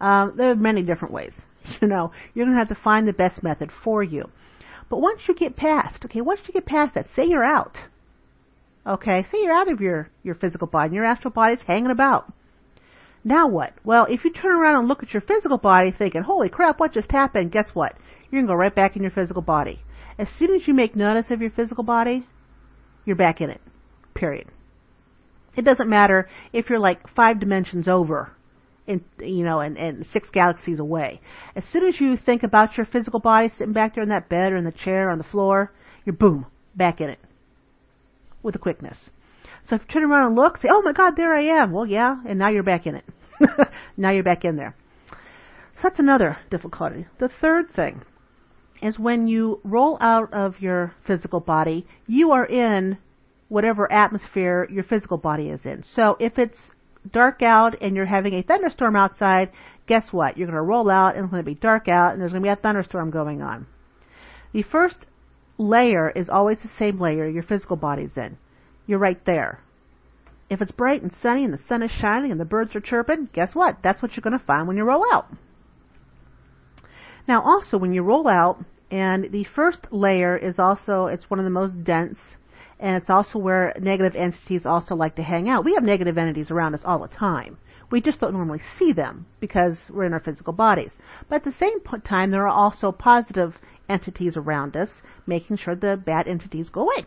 Um, 0.00 0.34
there 0.36 0.50
are 0.50 0.56
many 0.56 0.82
different 0.82 1.12
ways. 1.12 1.32
You 1.82 1.88
know, 1.88 2.12
you're 2.32 2.46
going 2.46 2.54
to 2.54 2.60
have 2.60 2.68
to 2.68 2.80
find 2.84 3.08
the 3.08 3.12
best 3.12 3.42
method 3.42 3.70
for 3.82 4.00
you. 4.00 4.30
But 4.88 5.00
once 5.00 5.20
you 5.26 5.34
get 5.34 5.56
past, 5.56 6.04
okay, 6.04 6.20
once 6.20 6.40
you 6.46 6.52
get 6.52 6.66
past 6.66 6.94
that, 6.94 7.06
say 7.14 7.24
you're 7.26 7.44
out. 7.44 7.76
Okay, 8.86 9.26
say 9.30 9.38
you're 9.42 9.52
out 9.52 9.70
of 9.70 9.80
your, 9.80 10.10
your 10.22 10.36
physical 10.36 10.68
body 10.68 10.86
and 10.86 10.94
your 10.94 11.04
astral 11.04 11.32
body's 11.32 11.64
hanging 11.66 11.90
about. 11.90 12.32
Now 13.24 13.48
what? 13.48 13.72
Well, 13.82 14.06
if 14.08 14.24
you 14.24 14.32
turn 14.32 14.54
around 14.54 14.78
and 14.78 14.88
look 14.88 15.02
at 15.02 15.12
your 15.12 15.22
physical 15.22 15.58
body 15.58 15.90
thinking, 15.90 16.22
holy 16.22 16.48
crap, 16.48 16.78
what 16.78 16.94
just 16.94 17.10
happened? 17.10 17.50
Guess 17.50 17.70
what? 17.74 17.94
You're 18.30 18.42
to 18.42 18.46
go 18.46 18.54
right 18.54 18.74
back 18.74 18.94
in 18.94 19.02
your 19.02 19.10
physical 19.10 19.42
body. 19.42 19.80
As 20.18 20.28
soon 20.38 20.54
as 20.54 20.68
you 20.68 20.74
make 20.74 20.94
notice 20.94 21.26
of 21.30 21.40
your 21.40 21.50
physical 21.50 21.82
body, 21.82 22.26
you're 23.04 23.16
back 23.16 23.40
in 23.40 23.50
it. 23.50 23.60
Period. 24.14 24.46
It 25.56 25.64
doesn't 25.64 25.88
matter 25.88 26.28
if 26.52 26.70
you're 26.70 26.78
like 26.78 27.08
five 27.14 27.40
dimensions 27.40 27.88
over 27.88 28.35
in, 28.86 29.04
you 29.18 29.44
know, 29.44 29.60
and, 29.60 29.76
and 29.76 30.06
six 30.12 30.28
galaxies 30.32 30.78
away. 30.78 31.20
As 31.54 31.64
soon 31.64 31.86
as 31.88 32.00
you 32.00 32.16
think 32.16 32.42
about 32.42 32.76
your 32.76 32.86
physical 32.86 33.20
body 33.20 33.48
sitting 33.56 33.72
back 33.72 33.94
there 33.94 34.02
in 34.02 34.10
that 34.10 34.28
bed 34.28 34.52
or 34.52 34.56
in 34.56 34.64
the 34.64 34.72
chair 34.72 35.08
or 35.08 35.10
on 35.10 35.18
the 35.18 35.24
floor, 35.24 35.72
you're 36.04 36.14
boom, 36.14 36.46
back 36.74 37.00
in 37.00 37.10
it. 37.10 37.18
With 38.42 38.54
a 38.54 38.58
quickness. 38.58 38.96
So 39.68 39.76
if 39.76 39.82
you 39.82 39.88
turn 39.88 40.04
around 40.04 40.28
and 40.28 40.36
look, 40.36 40.58
say, 40.58 40.68
oh 40.70 40.82
my 40.82 40.92
god, 40.92 41.14
there 41.16 41.34
I 41.34 41.62
am. 41.62 41.72
Well, 41.72 41.86
yeah, 41.86 42.16
and 42.26 42.38
now 42.38 42.50
you're 42.50 42.62
back 42.62 42.86
in 42.86 42.94
it. 42.94 43.04
now 43.96 44.10
you're 44.10 44.22
back 44.22 44.44
in 44.44 44.56
there. 44.56 44.76
So 45.10 45.82
that's 45.82 45.98
another 45.98 46.38
difficulty. 46.50 47.06
The 47.18 47.28
third 47.40 47.74
thing 47.74 48.02
is 48.82 48.98
when 48.98 49.26
you 49.26 49.60
roll 49.64 49.98
out 50.00 50.32
of 50.32 50.60
your 50.60 50.94
physical 51.06 51.40
body, 51.40 51.86
you 52.06 52.30
are 52.30 52.46
in 52.46 52.98
whatever 53.48 53.90
atmosphere 53.90 54.68
your 54.70 54.84
physical 54.84 55.18
body 55.18 55.48
is 55.48 55.60
in. 55.64 55.82
So 55.94 56.16
if 56.20 56.38
it's 56.38 56.58
dark 57.12 57.42
out 57.42 57.80
and 57.80 57.96
you're 57.96 58.06
having 58.06 58.34
a 58.34 58.42
thunderstorm 58.42 58.96
outside, 58.96 59.50
guess 59.86 60.12
what? 60.12 60.36
You're 60.36 60.46
going 60.46 60.56
to 60.56 60.62
roll 60.62 60.90
out 60.90 61.16
and 61.16 61.24
it's 61.24 61.30
going 61.30 61.44
to 61.44 61.50
be 61.50 61.54
dark 61.54 61.88
out 61.88 62.12
and 62.12 62.20
there's 62.20 62.32
going 62.32 62.42
to 62.42 62.46
be 62.46 62.52
a 62.52 62.56
thunderstorm 62.56 63.10
going 63.10 63.42
on. 63.42 63.66
The 64.52 64.62
first 64.62 64.98
layer 65.58 66.10
is 66.10 66.28
always 66.28 66.58
the 66.62 66.70
same 66.78 67.00
layer 67.00 67.28
your 67.28 67.42
physical 67.42 67.76
body's 67.76 68.16
in. 68.16 68.36
You're 68.86 68.98
right 68.98 69.24
there. 69.24 69.60
If 70.48 70.62
it's 70.62 70.70
bright 70.70 71.02
and 71.02 71.12
sunny 71.20 71.44
and 71.44 71.52
the 71.52 71.62
sun 71.66 71.82
is 71.82 71.90
shining 71.90 72.30
and 72.30 72.40
the 72.40 72.44
birds 72.44 72.76
are 72.76 72.80
chirping, 72.80 73.28
guess 73.32 73.54
what? 73.54 73.78
That's 73.82 74.00
what 74.00 74.12
you're 74.16 74.22
going 74.22 74.38
to 74.38 74.44
find 74.44 74.68
when 74.68 74.76
you 74.76 74.84
roll 74.84 75.04
out. 75.12 75.26
Now 77.26 77.42
also 77.42 77.76
when 77.78 77.92
you 77.92 78.02
roll 78.02 78.28
out, 78.28 78.64
and 78.90 79.32
the 79.32 79.44
first 79.54 79.80
layer 79.90 80.36
is 80.36 80.60
also, 80.60 81.06
it's 81.06 81.28
one 81.28 81.40
of 81.40 81.44
the 81.44 81.50
most 81.50 81.82
dense 81.82 82.18
and 82.78 82.96
it's 82.96 83.10
also 83.10 83.38
where 83.38 83.74
negative 83.80 84.14
entities 84.14 84.66
also 84.66 84.94
like 84.94 85.16
to 85.16 85.22
hang 85.22 85.48
out. 85.48 85.64
We 85.64 85.74
have 85.74 85.82
negative 85.82 86.18
entities 86.18 86.50
around 86.50 86.74
us 86.74 86.82
all 86.84 86.98
the 86.98 87.08
time. 87.08 87.58
We 87.90 88.00
just 88.00 88.20
don't 88.20 88.32
normally 88.34 88.60
see 88.78 88.92
them 88.92 89.26
because 89.40 89.76
we're 89.88 90.04
in 90.04 90.12
our 90.12 90.20
physical 90.20 90.52
bodies. 90.52 90.90
But 91.28 91.36
at 91.36 91.44
the 91.44 91.52
same 91.52 91.80
time, 92.02 92.30
there 92.30 92.46
are 92.46 92.48
also 92.48 92.92
positive 92.92 93.54
entities 93.88 94.36
around 94.36 94.76
us, 94.76 94.90
making 95.26 95.58
sure 95.58 95.74
the 95.74 95.96
bad 95.96 96.26
entities 96.26 96.68
go 96.68 96.82
away. 96.82 97.06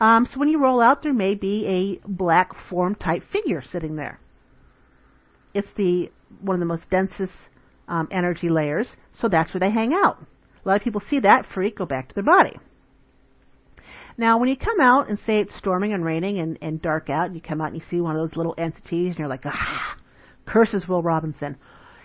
Um, 0.00 0.26
so 0.26 0.38
when 0.38 0.48
you 0.48 0.58
roll 0.58 0.80
out, 0.80 1.02
there 1.02 1.12
may 1.12 1.34
be 1.34 1.66
a 1.66 2.08
black 2.08 2.52
form 2.68 2.94
type 2.94 3.22
figure 3.30 3.62
sitting 3.62 3.96
there. 3.96 4.18
It's 5.54 5.68
the 5.76 6.10
one 6.40 6.54
of 6.54 6.60
the 6.60 6.66
most 6.66 6.90
densest 6.90 7.32
um, 7.88 8.08
energy 8.10 8.48
layers, 8.48 8.88
so 9.14 9.28
that's 9.28 9.54
where 9.54 9.60
they 9.60 9.70
hang 9.70 9.94
out. 9.94 10.18
A 10.64 10.68
lot 10.68 10.76
of 10.76 10.82
people 10.82 11.02
see 11.08 11.20
that 11.20 11.46
freak 11.52 11.78
go 11.78 11.86
back 11.86 12.08
to 12.08 12.14
their 12.14 12.24
body. 12.24 12.58
Now, 14.18 14.38
when 14.38 14.48
you 14.48 14.56
come 14.56 14.80
out 14.80 15.08
and 15.08 15.18
say 15.18 15.40
it's 15.40 15.56
storming 15.56 15.92
and 15.92 16.04
raining 16.04 16.38
and, 16.38 16.58
and 16.62 16.80
dark 16.80 17.10
out, 17.10 17.26
and 17.26 17.34
you 17.34 17.40
come 17.40 17.60
out 17.60 17.72
and 17.72 17.76
you 17.76 17.82
see 17.90 18.00
one 18.00 18.16
of 18.16 18.28
those 18.28 18.36
little 18.36 18.54
entities, 18.56 19.10
and 19.10 19.18
you're 19.18 19.28
like, 19.28 19.44
ah, 19.44 19.96
curses 20.46 20.88
Will 20.88 21.02
Robinson. 21.02 21.56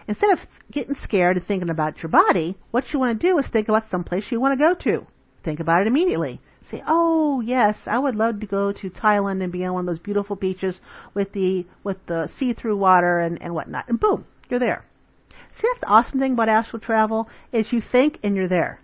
Instead 0.08 0.32
of 0.32 0.40
getting 0.72 0.96
scared 1.04 1.38
and 1.38 1.48
thinking 1.48 1.70
about 1.70 2.04
your 2.04 2.10
body, 2.10 2.58
what 2.72 2.92
you 2.92 3.00
want 3.00 3.20
to 3.20 3.28
do 3.28 3.38
is 3.38 3.46
think 3.48 3.70
about 3.70 3.90
some 3.90 4.04
place 4.04 4.26
you 4.30 4.42
want 4.42 4.60
to 4.60 4.66
go 4.66 4.74
to. 4.74 5.08
Think 5.44 5.60
about 5.60 5.82
it 5.82 5.88
immediately. 5.88 6.42
Say, 6.70 6.84
oh 6.86 7.42
yes, 7.42 7.78
I 7.86 7.98
would 7.98 8.16
love 8.16 8.40
to 8.42 8.46
go 8.46 8.72
to 8.72 8.90
Thailand 8.90 9.44
and 9.44 9.52
be 9.52 9.64
on 9.64 9.74
one 9.74 9.88
of 9.88 9.96
those 9.96 10.04
beautiful 10.04 10.36
beaches 10.36 10.76
with 11.14 11.32
the 11.34 11.66
with 11.84 11.98
the 12.08 12.30
see-through 12.38 12.78
water 12.78 13.20
and, 13.20 13.42
and 13.42 13.54
whatnot. 13.54 13.88
And 13.88 14.00
boom, 14.00 14.26
you're 14.50 14.60
there. 14.60 14.86
See, 15.30 15.68
that's 15.72 15.82
the 15.82 15.88
awesome 15.88 16.20
thing 16.20 16.34
about 16.34 16.50
astral 16.50 16.80
travel 16.80 17.30
is 17.52 17.72
you 17.72 17.82
think 17.82 18.20
and 18.24 18.36
you're 18.36 18.48
there. 18.48 18.80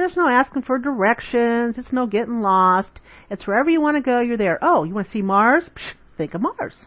There's 0.00 0.16
no 0.16 0.30
asking 0.30 0.62
for 0.62 0.78
directions. 0.78 1.76
It's 1.76 1.92
no 1.92 2.06
getting 2.06 2.40
lost. 2.40 2.88
It's 3.30 3.46
wherever 3.46 3.68
you 3.68 3.82
want 3.82 3.98
to 3.98 4.00
go, 4.00 4.20
you're 4.20 4.38
there. 4.38 4.58
Oh, 4.62 4.84
you 4.84 4.94
want 4.94 5.08
to 5.08 5.12
see 5.12 5.20
Mars? 5.20 5.68
Psh, 5.76 5.92
think 6.16 6.32
of 6.32 6.40
Mars. 6.40 6.86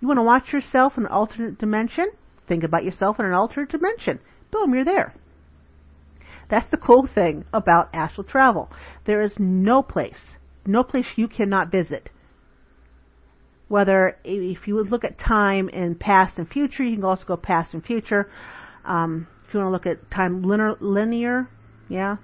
You 0.00 0.08
want 0.08 0.16
to 0.16 0.22
watch 0.22 0.50
yourself 0.50 0.94
in 0.96 1.02
an 1.02 1.10
alternate 1.10 1.58
dimension? 1.58 2.06
Think 2.48 2.64
about 2.64 2.84
yourself 2.84 3.20
in 3.20 3.26
an 3.26 3.34
alternate 3.34 3.68
dimension. 3.68 4.20
Boom, 4.50 4.72
you're 4.72 4.86
there. 4.86 5.14
That's 6.48 6.70
the 6.70 6.78
cool 6.78 7.06
thing 7.14 7.44
about 7.52 7.90
astral 7.92 8.24
travel. 8.24 8.70
There 9.04 9.20
is 9.20 9.34
no 9.38 9.82
place, 9.82 10.36
no 10.64 10.84
place 10.84 11.06
you 11.16 11.28
cannot 11.28 11.70
visit. 11.70 12.08
Whether 13.68 14.16
if 14.24 14.66
you 14.66 14.74
would 14.76 14.90
look 14.90 15.04
at 15.04 15.18
time 15.18 15.68
in 15.68 15.96
past 15.96 16.38
and 16.38 16.48
future, 16.48 16.82
you 16.82 16.96
can 16.96 17.04
also 17.04 17.24
go 17.26 17.36
past 17.36 17.74
and 17.74 17.84
future. 17.84 18.30
Um, 18.86 19.28
if 19.46 19.52
you 19.52 19.60
want 19.60 19.68
to 19.68 19.72
look 19.72 19.98
at 19.98 20.10
time 20.10 20.42
linear, 20.42 20.76
linear 20.80 21.50
yeah, 21.88 22.16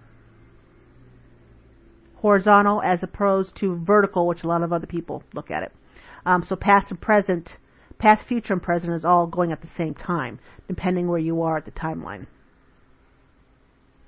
horizontal 2.16 2.83
as 2.83 3.03
opposed 3.03 3.57
to 3.57 3.83
vertical, 3.85 4.27
which 4.27 4.44
a 4.44 4.46
lot 4.46 4.62
of 4.62 4.73
other 4.73 4.87
people 4.87 5.23
look 5.35 5.51
at 5.51 5.62
it. 5.62 5.73
Um, 6.27 6.44
so 6.46 6.57
past 6.57 6.90
and 6.90 7.01
present, 7.01 7.57
past, 7.99 8.27
future, 8.27 8.53
and 8.53 8.62
present 8.62 8.92
is 8.92 9.05
all 9.05 9.27
going 9.27 9.53
at 9.53 9.62
the 9.62 9.68
same 9.77 9.94
time, 9.94 10.38
depending 10.68 11.09
where 11.09 11.18
you 11.18 11.42
are 11.42 11.57
at 11.57 11.64
the 11.64 11.70
timeline. 11.70 12.27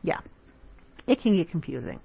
Yeah, 0.03 0.21
it 1.07 1.21
can 1.21 1.37
get 1.37 1.51
confusing. 1.51 2.01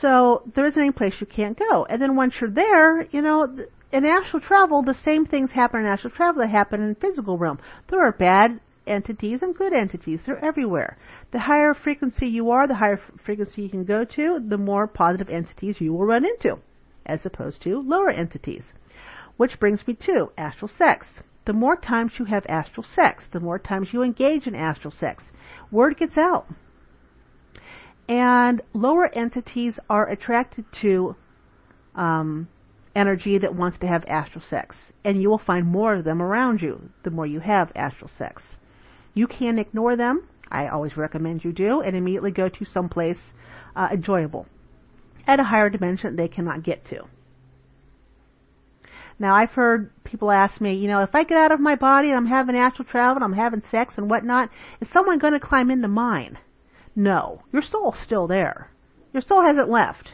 So 0.00 0.42
there 0.54 0.66
isn't 0.66 0.80
any 0.80 0.92
place 0.92 1.14
you 1.20 1.26
can't 1.26 1.58
go. 1.58 1.86
And 1.88 2.00
then 2.00 2.16
once 2.16 2.34
you're 2.40 2.50
there, 2.50 3.02
you 3.10 3.22
know, 3.22 3.46
in 3.92 4.04
astral 4.04 4.40
travel, 4.40 4.82
the 4.82 4.96
same 5.04 5.26
things 5.26 5.50
happen 5.50 5.80
in 5.80 5.86
astral 5.86 6.12
travel 6.12 6.42
that 6.42 6.50
happen 6.50 6.82
in 6.82 6.94
physical 6.96 7.38
realm. 7.38 7.58
There 7.88 8.04
are 8.04 8.12
bad 8.12 8.60
entities 8.86 9.42
and 9.42 9.54
good 9.54 9.72
entities. 9.72 10.20
They're 10.24 10.44
everywhere. 10.44 10.96
The 11.32 11.40
higher 11.40 11.74
frequency 11.74 12.26
you 12.26 12.50
are, 12.50 12.66
the 12.66 12.74
higher 12.74 13.00
frequency 13.24 13.62
you 13.62 13.68
can 13.68 13.84
go 13.84 14.04
to, 14.04 14.40
the 14.46 14.58
more 14.58 14.86
positive 14.86 15.28
entities 15.28 15.80
you 15.80 15.92
will 15.92 16.04
run 16.04 16.24
into, 16.24 16.58
as 17.04 17.26
opposed 17.26 17.62
to 17.62 17.80
lower 17.80 18.10
entities. 18.10 18.64
Which 19.36 19.58
brings 19.60 19.86
me 19.86 19.94
to 20.06 20.30
astral 20.38 20.70
sex. 20.76 21.06
The 21.46 21.52
more 21.52 21.76
times 21.76 22.12
you 22.18 22.24
have 22.24 22.44
astral 22.48 22.84
sex, 22.94 23.24
the 23.32 23.40
more 23.40 23.58
times 23.58 23.88
you 23.92 24.02
engage 24.02 24.46
in 24.46 24.54
astral 24.54 24.92
sex, 24.92 25.22
word 25.70 25.96
gets 25.98 26.16
out. 26.18 26.46
And 28.08 28.62
lower 28.72 29.12
entities 29.14 29.78
are 29.90 30.08
attracted 30.08 30.64
to 30.82 31.16
um, 31.94 32.48
energy 32.94 33.38
that 33.38 33.54
wants 33.54 33.78
to 33.78 33.86
have 33.86 34.04
astral 34.08 34.44
sex. 34.48 34.76
And 35.04 35.20
you 35.20 35.28
will 35.28 35.38
find 35.44 35.66
more 35.66 35.94
of 35.94 36.04
them 36.04 36.22
around 36.22 36.62
you 36.62 36.90
the 37.04 37.10
more 37.10 37.26
you 37.26 37.40
have 37.40 37.70
astral 37.76 38.10
sex. 38.16 38.42
You 39.16 39.26
can 39.26 39.58
ignore 39.58 39.96
them. 39.96 40.28
I 40.50 40.68
always 40.68 40.94
recommend 40.96 41.42
you 41.42 41.50
do, 41.50 41.80
and 41.80 41.96
immediately 41.96 42.30
go 42.30 42.50
to 42.50 42.64
someplace 42.66 43.18
uh, 43.74 43.88
enjoyable 43.90 44.46
at 45.26 45.40
a 45.40 45.44
higher 45.44 45.70
dimension 45.70 46.14
they 46.14 46.28
cannot 46.28 46.62
get 46.62 46.84
to. 46.90 47.08
Now, 49.18 49.34
I've 49.34 49.50
heard 49.50 49.90
people 50.04 50.30
ask 50.30 50.60
me, 50.60 50.74
you 50.74 50.86
know, 50.86 51.02
if 51.02 51.14
I 51.14 51.24
get 51.24 51.38
out 51.38 51.50
of 51.50 51.60
my 51.60 51.76
body 51.76 52.08
and 52.08 52.16
I'm 52.18 52.26
having 52.26 52.54
astral 52.56 52.86
travel 52.86 53.16
and 53.16 53.24
I'm 53.24 53.32
having 53.32 53.62
sex 53.70 53.94
and 53.96 54.10
whatnot, 54.10 54.50
is 54.82 54.88
someone 54.92 55.18
going 55.18 55.32
to 55.32 55.40
climb 55.40 55.70
into 55.70 55.88
mine? 55.88 56.36
No, 56.94 57.40
your 57.54 57.62
soul's 57.62 57.96
still 58.04 58.26
there. 58.26 58.70
Your 59.14 59.22
soul 59.22 59.42
hasn't 59.42 59.70
left. 59.70 60.10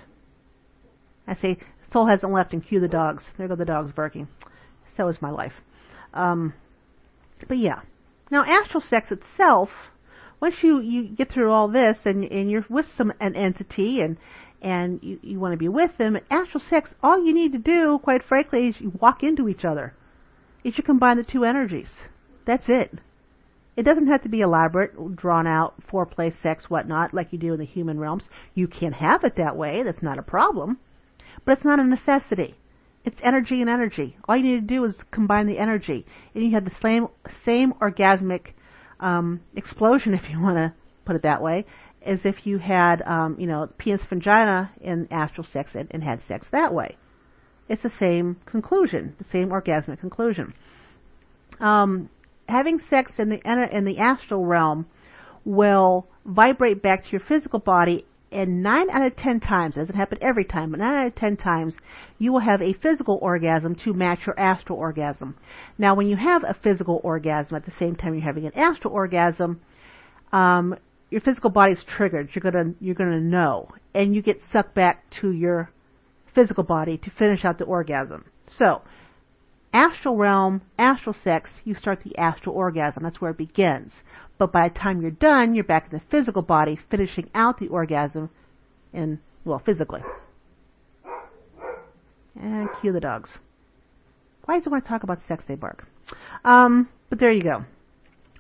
I 1.27 1.35
say, 1.35 1.59
soul 1.93 2.07
hasn't 2.07 2.33
left, 2.33 2.53
and 2.53 2.65
cue 2.65 2.79
the 2.79 2.87
dogs. 2.87 3.25
There 3.37 3.49
go 3.49 3.57
the 3.57 3.65
dogs 3.65 3.91
barking. 3.93 4.29
So 4.97 5.09
is 5.09 5.21
my 5.21 5.31
life. 5.31 5.55
Um, 6.15 6.55
but 7.49 7.59
yeah, 7.59 7.81
now, 8.33 8.45
astral 8.45 8.83
sex 8.89 9.13
itself, 9.13 9.69
once 10.41 10.55
you, 10.63 10.81
you 10.81 11.05
get 11.09 11.31
through 11.31 11.53
all 11.53 11.69
this 11.69 11.99
and, 12.07 12.25
and 12.25 12.51
you're 12.51 12.65
with 12.71 12.87
some 12.97 13.13
an 13.21 13.37
entity 13.37 14.01
and 14.01 14.17
and 14.63 15.01
you, 15.03 15.19
you 15.23 15.39
want 15.39 15.53
to 15.53 15.59
be 15.59 15.69
with 15.69 15.91
them, 15.99 16.17
astral 16.31 16.63
sex, 16.71 16.89
all 17.03 17.23
you 17.23 17.35
need 17.35 17.53
to 17.53 17.59
do, 17.59 17.99
quite 18.03 18.25
frankly, 18.25 18.69
is 18.69 18.77
you 18.79 18.93
walk 19.01 19.23
into 19.23 19.49
each 19.49 19.65
other. 19.65 19.93
Is 20.65 20.79
you 20.79 20.85
combine 20.85 21.19
the 21.19 21.25
two 21.25 21.45
energies. 21.45 21.91
That's 22.47 22.65
it. 22.69 22.97
It 23.77 23.83
doesn't 23.83 24.07
have 24.07 24.23
to 24.23 24.29
be 24.29 24.41
elaborate, 24.41 25.17
drawn 25.17 25.47
out, 25.47 25.75
foreplay, 25.91 26.33
sex, 26.43 26.71
whatnot, 26.71 27.13
like 27.13 27.33
you 27.33 27.39
do 27.39 27.53
in 27.53 27.59
the 27.59 27.67
human 27.67 27.99
realms. 27.99 28.25
You 28.55 28.67
can 28.67 28.93
have 28.93 29.25
it 29.25 29.37
that 29.37 29.57
way. 29.57 29.83
That's 29.83 30.03
not 30.03 30.19
a 30.19 30.23
problem. 30.23 30.79
But 31.45 31.59
it's 31.59 31.65
not 31.65 31.81
a 31.81 31.85
necessity. 31.85 32.55
It's 33.05 33.19
energy 33.23 33.61
and 33.61 33.69
energy. 33.69 34.17
All 34.29 34.37
you 34.37 34.45
need 34.45 34.69
to 34.69 34.75
do 34.75 34.85
is 34.85 34.95
combine 35.11 35.47
the 35.47 35.59
energy, 35.59 36.07
and 36.35 36.45
you 36.45 36.53
have 36.53 36.65
the 36.65 36.77
same 36.81 37.09
same 37.45 37.73
orgasmic 37.81 38.53
um, 39.01 39.41
explosion, 39.57 40.15
if 40.23 40.31
you 40.31 40.41
want 40.41 40.57
to 40.57 40.73
put 41.05 41.17
it 41.17 41.23
that 41.23 41.43
way, 41.43 41.67
as 42.05 42.21
if 42.25 42.47
you 42.47 42.59
had, 42.59 43.03
um, 43.03 43.37
you 43.39 43.47
know, 43.47 43.69
penis 43.79 44.03
vagina 44.09 44.71
in 44.81 45.09
astral 45.11 45.47
sex 45.53 45.73
and, 45.75 45.89
and 45.91 46.03
had 46.03 46.21
sex 46.27 46.47
that 46.53 46.73
way. 46.73 46.97
It's 47.69 47.83
the 47.83 47.93
same 47.99 48.37
conclusion, 48.47 49.15
the 49.19 49.25
same 49.33 49.49
orgasmic 49.49 50.01
conclusion. 50.01 50.55
Um, 51.61 52.11
having 52.49 52.81
sex 52.91 53.13
in 53.19 53.31
the 53.31 53.41
in 53.77 53.85
the 53.85 53.99
astral 53.99 54.45
realm 54.45 54.87
will 55.45 56.07
vibrate 56.25 56.83
back 56.83 57.05
to 57.05 57.11
your 57.11 57.21
physical 57.21 57.59
body 57.59 58.05
and 58.33 58.63
nine 58.63 58.91
out 58.91 59.07
of 59.07 59.17
ten 59.17 59.41
times, 59.41 59.75
doesn't 59.75 59.95
happen 59.95 60.19
every 60.21 60.45
time, 60.45 60.71
but 60.71 60.81
nine 60.81 60.95
out 60.95 61.07
of 61.09 61.15
ten 61.15 61.37
times, 61.37 61.75
you 62.19 62.33
will 62.33 62.41
have 62.41 62.63
a 62.63 62.73
physical 62.73 63.19
orgasm 63.21 63.75
to 63.85 63.93
match 63.93 64.21
your 64.27 64.39
astral 64.39 64.79
orgasm. 64.79 65.37
Now, 65.79 65.95
when 65.95 66.09
you 66.09 66.17
have 66.17 66.43
a 66.43 66.57
physical 66.63 67.01
orgasm 67.05 67.57
at 67.57 67.65
the 67.65 67.73
same 67.79 67.97
time 67.97 68.15
you're 68.15 68.23
having 68.23 68.47
an 68.47 68.57
astral 68.57 68.95
orgasm, 68.95 69.61
um, 70.33 70.75
your 71.11 71.21
physical 71.21 71.51
body 71.51 71.73
is 71.73 71.85
triggered. 71.85 72.31
You're 72.35 72.51
gonna 72.51 72.73
you're 72.81 72.95
gonna 72.95 73.21
know, 73.21 73.69
and 73.95 74.15
you 74.15 74.23
get 74.23 74.41
sucked 74.51 74.75
back 74.75 75.11
to 75.21 75.31
your 75.31 75.71
physical 76.35 76.65
body 76.65 76.97
to 76.97 77.11
finish 77.11 77.45
out 77.45 77.59
the 77.59 77.65
orgasm. 77.65 78.25
So, 78.47 78.83
astral 79.73 80.17
realm, 80.17 80.63
astral 80.79 81.15
sex, 81.23 81.51
you 81.65 81.75
start 81.75 82.01
the 82.03 82.17
astral 82.17 82.57
orgasm. 82.57 83.03
That's 83.03 83.21
where 83.21 83.33
it 83.33 83.39
begins. 83.39 83.93
But 84.43 84.51
by 84.51 84.69
the 84.69 84.77
time 84.77 85.01
you're 85.01 85.13
done, 85.13 85.55
you're 85.55 85.63
back 85.63 85.87
in 85.93 85.99
the 86.01 86.05
physical 86.11 86.43
body, 86.43 86.77
finishing 86.91 87.31
out 87.33 87.61
the 87.61 87.69
orgasm 87.69 88.29
in, 88.93 89.21
well, 89.45 89.63
physically. 89.65 90.01
And 92.35 92.69
cue 92.81 92.93
the 92.93 92.99
dogs. 92.99 93.31
Why 94.45 94.59
does 94.59 94.67
it 94.67 94.71
want 94.71 94.83
to 94.83 94.91
talk 94.91 95.05
about 95.05 95.21
sex? 95.29 95.45
They 95.47 95.55
bark. 95.55 95.87
Um, 96.45 96.89
but 97.09 97.21
there 97.21 97.31
you 97.31 97.45
go. 97.45 97.65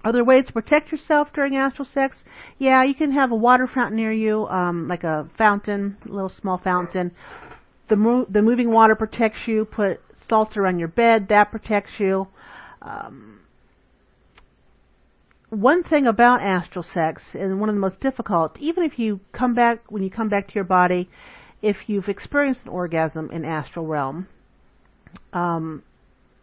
Are 0.02 0.12
there 0.12 0.24
ways 0.24 0.46
to 0.48 0.52
protect 0.52 0.90
yourself 0.90 1.28
during 1.32 1.54
astral 1.54 1.86
sex? 1.94 2.16
Yeah, 2.58 2.82
you 2.82 2.96
can 2.96 3.12
have 3.12 3.30
a 3.30 3.36
water 3.36 3.70
fountain 3.72 3.96
near 3.96 4.10
you, 4.10 4.48
um, 4.48 4.88
like 4.88 5.04
a 5.04 5.30
fountain, 5.38 5.98
a 6.04 6.08
little 6.12 6.32
small 6.40 6.58
fountain. 6.58 7.12
The 7.90 7.94
mo- 7.94 8.26
the 8.28 8.42
moving 8.42 8.72
water 8.72 8.96
protects 8.96 9.46
you. 9.46 9.66
Put 9.66 10.00
salt 10.28 10.56
around 10.56 10.80
your 10.80 10.88
bed, 10.88 11.28
that 11.28 11.52
protects 11.52 11.92
you. 12.00 12.26
Um, 12.80 13.38
one 15.52 15.84
thing 15.84 16.06
about 16.06 16.40
astral 16.40 16.82
sex, 16.94 17.22
and 17.34 17.60
one 17.60 17.68
of 17.68 17.74
the 17.74 17.80
most 17.80 18.00
difficult, 18.00 18.56
even 18.58 18.84
if 18.84 18.98
you 18.98 19.20
come 19.32 19.54
back, 19.54 19.80
when 19.90 20.02
you 20.02 20.10
come 20.10 20.30
back 20.30 20.48
to 20.48 20.54
your 20.54 20.64
body, 20.64 21.10
if 21.60 21.76
you've 21.88 22.08
experienced 22.08 22.62
an 22.64 22.70
orgasm 22.70 23.30
in 23.30 23.44
astral 23.44 23.86
realm, 23.86 24.26
um, 25.34 25.82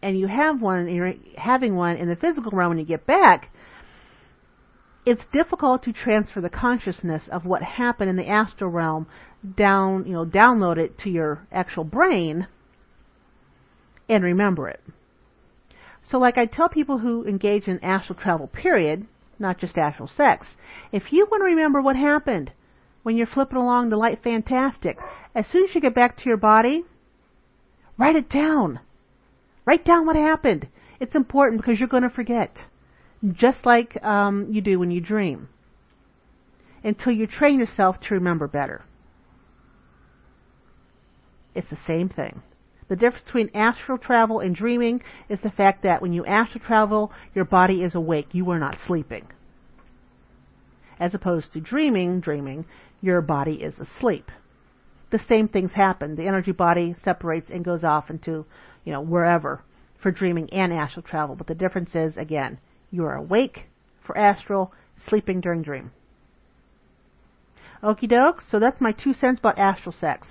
and 0.04 0.20
you 0.20 0.28
have 0.28 0.62
one, 0.62 0.82
and 0.82 0.96
you're 0.96 1.14
having 1.38 1.76
one 1.76 1.98
in 1.98 2.08
the 2.08 2.16
physical 2.16 2.52
realm 2.52 2.70
when 2.70 2.78
you 2.78 2.86
get 2.86 3.08
back, 3.08 3.52
it's 5.08 5.24
difficult 5.34 5.84
to 5.84 5.92
transfer 5.92 6.40
the 6.40 6.50
consciousness 6.50 7.24
of 7.32 7.46
what 7.46 7.64
happened 7.64 8.12
in 8.12 8.16
the 8.16 8.28
astral 8.28 8.70
realm 8.70 9.08
down, 9.58 10.06
you 10.06 10.14
know, 10.14 10.24
download 10.24 10.78
it 10.78 11.00
to 11.00 11.10
your 11.10 11.48
actual 11.52 11.84
brain 11.84 12.46
and 14.08 14.24
remember 14.24 14.70
it. 14.70 14.82
So, 16.10 16.18
like 16.18 16.38
I 16.38 16.46
tell 16.46 16.70
people 16.70 16.98
who 16.98 17.24
engage 17.26 17.68
in 17.68 17.84
astral 17.84 18.18
travel, 18.18 18.48
period, 18.48 19.06
not 19.38 19.60
just 19.60 19.78
astral 19.78 20.08
sex, 20.08 20.48
if 20.92 21.14
you 21.14 21.28
want 21.30 21.42
to 21.42 21.46
remember 21.46 21.82
what 21.82 21.96
happened 21.96 22.52
when 23.04 23.16
you're 23.16 23.28
flipping 23.28 23.58
along 23.58 23.90
the 23.90 23.96
light 23.96 24.24
fantastic. 24.24 24.98
As 25.36 25.46
soon 25.48 25.66
as 25.66 25.76
you 25.76 25.82
get 25.82 25.94
back 25.94 26.18
to 26.18 26.26
your 26.26 26.38
body, 26.38 26.84
write 27.98 28.16
it 28.16 28.30
down. 28.30 28.80
Write 29.66 29.86
down 29.86 30.08
what 30.08 30.16
happened. 30.16 30.68
It's 31.00 31.16
important 31.16 31.62
because 31.62 31.80
you're 31.80 31.88
going 31.88 32.04
to 32.04 32.10
forget, 32.10 32.58
just 33.32 33.66
like 33.66 34.04
um, 34.04 34.48
you 34.50 34.62
do 34.62 34.80
when 34.80 34.90
you 34.90 35.02
dream, 35.02 35.48
until 36.84 37.14
you 37.14 37.28
train 37.28 37.60
yourself 37.60 38.00
to 38.02 38.16
remember 38.16 38.48
better. 38.48 38.84
It's 41.54 41.70
the 41.70 41.78
same 41.86 42.10
thing. 42.10 42.42
The 42.90 42.96
difference 42.96 43.26
between 43.26 43.52
astral 43.54 44.00
travel 44.00 44.40
and 44.40 44.56
dreaming 44.56 45.02
is 45.30 45.40
the 45.42 45.52
fact 45.52 45.84
that 45.84 46.02
when 46.02 46.12
you 46.12 46.26
astral 46.26 46.64
travel, 46.66 47.12
your 47.36 47.46
body 47.46 47.84
is 47.84 47.96
awake. 47.96 48.30
You 48.34 48.50
are 48.50 48.60
not 48.60 48.78
sleeping. 48.86 49.28
As 51.00 51.14
opposed 51.14 51.54
to 51.54 51.62
dreaming, 51.62 52.20
dreaming, 52.20 52.66
your 53.00 53.22
body 53.22 53.62
is 53.62 53.80
asleep. 53.80 54.32
The 55.12 55.20
same 55.30 55.48
things 55.48 55.72
happen. 55.72 56.16
The 56.16 56.28
energy 56.28 56.52
body 56.52 56.96
separates 57.04 57.50
and 57.50 57.64
goes 57.64 57.84
off 57.84 58.10
into, 58.10 58.46
you 58.84 58.92
know, 58.92 59.02
wherever 59.02 59.62
for 60.02 60.12
dreaming 60.12 60.52
and 60.52 60.74
astral 60.74 61.04
travel. 61.04 61.36
But 61.36 61.48
the 61.48 61.56
difference 61.56 61.94
is, 61.94 62.18
again, 62.18 62.60
you 62.92 63.06
are 63.06 63.16
awake 63.16 63.66
for 64.06 64.18
astral, 64.18 64.74
sleeping 65.08 65.42
during 65.42 65.62
dream. 65.62 65.92
Okie 67.84 68.10
doke. 68.10 68.42
So 68.50 68.60
that's 68.60 68.82
my 68.82 68.92
two 68.92 69.14
cents 69.14 69.40
about 69.40 69.58
astral 69.58 69.94
sex. 69.94 70.28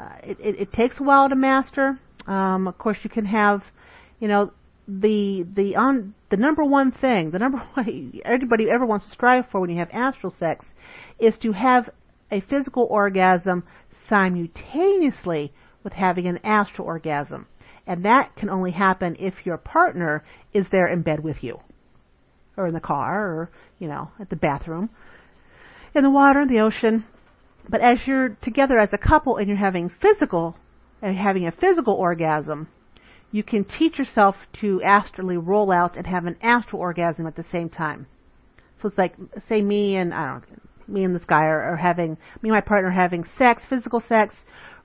Uh, 0.00 0.08
it, 0.22 0.38
it, 0.40 0.60
it, 0.60 0.72
takes 0.72 0.98
a 0.98 1.02
while 1.02 1.28
to 1.28 1.36
master. 1.36 1.98
Um, 2.26 2.66
of 2.66 2.78
course, 2.78 2.96
you 3.02 3.10
can 3.10 3.26
have, 3.26 3.62
you 4.18 4.28
know, 4.28 4.52
the 4.88 5.46
the 5.54 5.76
on 5.76 6.14
the 6.30 6.36
number 6.36 6.64
one 6.64 6.90
thing, 6.90 7.30
the 7.32 7.38
number 7.38 7.58
one 7.74 8.20
everybody 8.24 8.70
ever 8.70 8.86
wants 8.86 9.06
to 9.06 9.12
strive 9.12 9.44
for 9.50 9.60
when 9.60 9.70
you 9.70 9.78
have 9.78 9.90
astral 9.92 10.34
sex, 10.38 10.64
is 11.18 11.36
to 11.38 11.52
have 11.52 11.90
a 12.30 12.40
physical 12.40 12.86
orgasm 12.88 13.64
simultaneously 14.08 15.52
with 15.84 15.92
having 15.92 16.26
an 16.26 16.38
astral 16.44 16.86
orgasm. 16.86 17.46
And 17.86 18.04
that 18.04 18.36
can 18.36 18.48
only 18.48 18.70
happen 18.70 19.16
if 19.18 19.34
your 19.44 19.58
partner 19.58 20.24
is 20.54 20.66
there 20.70 20.86
in 20.86 21.02
bed 21.02 21.20
with 21.20 21.42
you, 21.42 21.58
or 22.56 22.66
in 22.66 22.74
the 22.74 22.80
car, 22.80 23.26
or, 23.26 23.50
you 23.78 23.88
know, 23.88 24.10
at 24.20 24.30
the 24.30 24.36
bathroom, 24.36 24.90
in 25.94 26.04
the 26.04 26.10
water, 26.10 26.42
in 26.42 26.48
the 26.48 26.60
ocean. 26.60 27.04
But 27.70 27.82
as 27.82 27.98
you're 28.06 28.30
together 28.42 28.78
as 28.78 28.88
a 28.92 28.98
couple 28.98 29.36
and 29.36 29.46
you're 29.46 29.56
having 29.56 29.90
physical, 30.02 30.56
and 31.02 31.16
having 31.16 31.46
a 31.46 31.52
physical 31.52 31.94
orgasm, 31.94 32.68
you 33.32 33.42
can 33.42 33.64
teach 33.64 33.98
yourself 33.98 34.34
to 34.60 34.82
astrally 34.84 35.36
roll 35.36 35.70
out 35.70 35.96
and 35.96 36.06
have 36.06 36.26
an 36.26 36.36
astral 36.42 36.80
orgasm 36.80 37.26
at 37.26 37.36
the 37.36 37.44
same 37.50 37.68
time. 37.68 38.06
So 38.82 38.88
it's 38.88 38.98
like, 38.98 39.14
say 39.48 39.62
me 39.62 39.96
and, 39.96 40.12
I 40.12 40.26
don't 40.26 40.50
know, 40.50 40.56
me 40.88 41.04
and 41.04 41.14
this 41.14 41.24
guy 41.26 41.44
are, 41.44 41.74
are 41.74 41.76
having, 41.76 42.18
me 42.42 42.48
and 42.48 42.52
my 42.52 42.60
partner 42.60 42.88
are 42.88 42.92
having 42.92 43.24
sex, 43.38 43.62
physical 43.68 44.02
sex, 44.08 44.34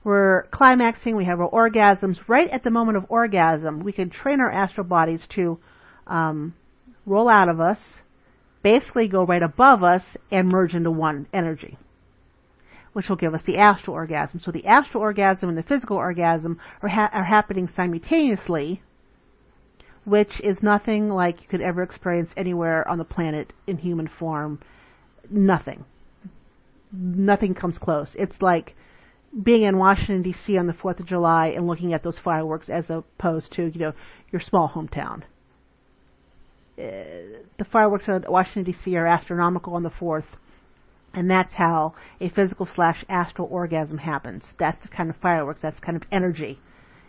we're 0.04 0.44
climaxing, 0.52 1.16
we 1.16 1.24
have 1.24 1.40
our 1.40 1.50
orgasms. 1.50 2.18
Right 2.28 2.48
at 2.50 2.62
the 2.62 2.70
moment 2.70 2.96
of 2.96 3.06
orgasm, 3.08 3.80
we 3.80 3.92
can 3.92 4.08
train 4.08 4.40
our 4.40 4.52
astral 4.52 4.86
bodies 4.86 5.20
to 5.34 5.58
um, 6.06 6.54
roll 7.04 7.28
out 7.28 7.48
of 7.48 7.60
us, 7.60 7.78
basically 8.62 9.08
go 9.08 9.24
right 9.26 9.42
above 9.42 9.82
us, 9.82 10.02
and 10.30 10.48
merge 10.48 10.74
into 10.74 10.92
one 10.92 11.26
energy, 11.32 11.76
which 12.96 13.10
will 13.10 13.16
give 13.16 13.34
us 13.34 13.42
the 13.42 13.58
astral 13.58 13.94
orgasm. 13.94 14.40
So 14.42 14.50
the 14.50 14.64
astral 14.64 15.02
orgasm 15.02 15.50
and 15.50 15.58
the 15.58 15.62
physical 15.62 15.98
orgasm 15.98 16.58
are, 16.80 16.88
ha- 16.88 17.10
are 17.12 17.24
happening 17.24 17.68
simultaneously, 17.76 18.80
which 20.06 20.40
is 20.40 20.62
nothing 20.62 21.10
like 21.10 21.42
you 21.42 21.46
could 21.46 21.60
ever 21.60 21.82
experience 21.82 22.30
anywhere 22.38 22.88
on 22.88 22.96
the 22.96 23.04
planet 23.04 23.52
in 23.66 23.76
human 23.76 24.08
form. 24.08 24.60
Nothing. 25.28 25.84
Nothing 26.90 27.52
comes 27.52 27.76
close. 27.76 28.12
It's 28.14 28.40
like 28.40 28.74
being 29.42 29.64
in 29.64 29.76
Washington 29.76 30.22
D.C. 30.22 30.56
on 30.56 30.66
the 30.66 30.72
Fourth 30.72 30.98
of 30.98 31.04
July 31.04 31.48
and 31.48 31.66
looking 31.66 31.92
at 31.92 32.02
those 32.02 32.18
fireworks 32.18 32.70
as 32.70 32.86
opposed 32.88 33.52
to 33.56 33.66
you 33.66 33.78
know 33.78 33.92
your 34.32 34.40
small 34.40 34.72
hometown. 34.74 35.24
Uh, 36.78 37.44
the 37.58 37.66
fireworks 37.70 38.08
in 38.08 38.24
Washington 38.26 38.64
D.C. 38.64 38.96
are 38.96 39.06
astronomical 39.06 39.74
on 39.74 39.82
the 39.82 39.90
Fourth, 39.90 40.24
and 41.16 41.30
that's 41.30 41.54
how 41.54 41.94
a 42.20 42.28
physical 42.28 42.68
slash 42.74 43.02
astral 43.08 43.48
orgasm 43.50 43.96
happens. 43.96 44.44
That's 44.58 44.80
the 44.82 44.88
kind 44.88 45.08
of 45.08 45.16
fireworks. 45.16 45.62
That's 45.62 45.80
kind 45.80 45.96
of 45.96 46.02
energy. 46.12 46.60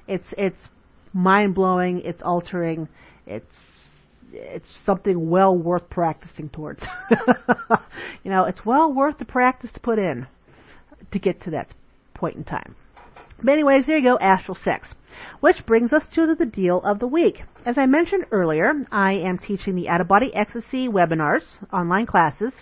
It's 0.07 0.27
it's 0.37 0.69
mind 1.13 1.53
blowing. 1.53 2.01
It's 2.05 2.21
altering. 2.21 2.87
It's 3.27 3.53
it's 4.31 4.69
something 4.85 5.29
well 5.29 5.55
worth 5.55 5.89
practicing 5.89 6.49
towards. 6.49 6.83
you 8.23 8.31
know, 8.31 8.45
it's 8.45 8.65
well 8.65 8.91
worth 8.91 9.19
the 9.19 9.25
practice 9.25 9.71
to 9.73 9.79
put 9.81 9.99
in 9.99 10.25
to 11.11 11.19
get 11.19 11.43
to 11.43 11.51
that 11.51 11.73
point 12.13 12.37
in 12.37 12.45
time. 12.45 12.75
But 13.43 13.51
anyways, 13.51 13.85
there 13.85 13.97
you 13.97 14.03
go, 14.03 14.17
astral 14.19 14.57
sex. 14.63 14.87
Which 15.41 15.65
brings 15.65 15.93
us 15.93 16.03
to 16.13 16.33
the 16.33 16.45
deal 16.45 16.81
of 16.83 16.99
the 16.99 17.07
week. 17.07 17.41
As 17.65 17.77
I 17.77 17.85
mentioned 17.85 18.25
earlier, 18.31 18.73
I 18.91 19.13
am 19.13 19.37
teaching 19.37 19.75
the 19.75 19.89
Out 19.89 20.01
of 20.01 20.07
Body 20.07 20.31
Ecstasy 20.33 20.87
webinars, 20.87 21.43
online 21.71 22.05
classes, 22.05 22.53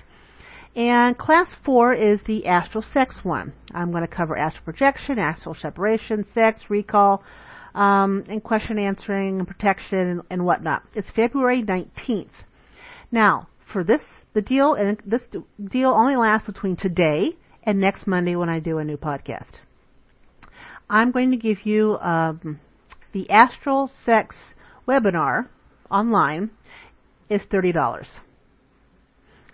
and 0.76 1.18
class 1.18 1.48
four 1.64 1.94
is 1.94 2.20
the 2.28 2.48
astral 2.48 2.84
sex 2.94 3.18
one. 3.24 3.54
I'm 3.74 3.92
going 3.92 4.06
to 4.06 4.14
cover 4.14 4.38
astral 4.38 4.64
projection, 4.66 5.18
astral 5.18 5.56
separation, 5.56 6.26
sex, 6.34 6.64
recall, 6.70 7.24
um, 7.74 8.26
and 8.30 8.44
question 8.44 8.78
answering 8.78 9.40
and 9.40 9.48
protection 9.48 10.00
and, 10.00 10.22
and 10.30 10.46
whatnot. 10.46 10.84
It's 10.94 11.08
February 11.16 11.64
19th. 11.64 12.30
Now, 13.12 13.48
for 13.72 13.84
this, 13.84 14.02
the 14.34 14.42
deal, 14.42 14.74
and 14.74 14.98
this 15.06 15.22
deal 15.72 15.90
only 15.90 16.18
lasts 16.18 16.46
between 16.46 16.76
today 16.76 17.38
and 17.64 17.80
next 17.80 18.06
Monday 18.06 18.36
when 18.36 18.50
I 18.50 18.60
do 18.60 18.78
a 18.78 18.84
new 18.84 18.98
podcast. 18.98 19.60
I'm 20.90 21.12
going 21.12 21.32
to 21.32 21.38
give 21.38 21.66
you 21.66 21.98
um, 21.98 22.60
the 23.14 23.30
Astral 23.30 23.90
Sex 24.06 24.36
webinar 24.88 25.48
online 25.90 26.52
is 27.30 27.42
$30. 27.52 28.06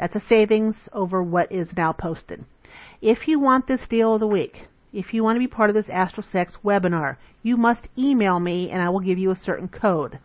That's 0.01 0.15
a 0.15 0.27
savings 0.27 0.75
over 0.93 1.21
what 1.21 1.51
is 1.51 1.77
now 1.77 1.93
posted. 1.93 2.43
If 3.03 3.27
you 3.27 3.39
want 3.39 3.67
this 3.67 3.81
deal 3.87 4.15
of 4.15 4.19
the 4.19 4.25
week, 4.25 4.63
if 4.91 5.13
you 5.13 5.23
want 5.23 5.35
to 5.35 5.39
be 5.39 5.45
part 5.47 5.69
of 5.69 5.75
this 5.75 5.93
Astral 5.93 6.25
Sex 6.31 6.57
webinar, 6.65 7.17
you 7.43 7.55
must 7.55 7.87
email 7.95 8.39
me 8.39 8.71
and 8.71 8.81
I 8.81 8.89
will 8.89 8.99
give 8.99 9.19
you 9.19 9.29
a 9.29 9.35
certain 9.35 9.67
code 9.67 10.17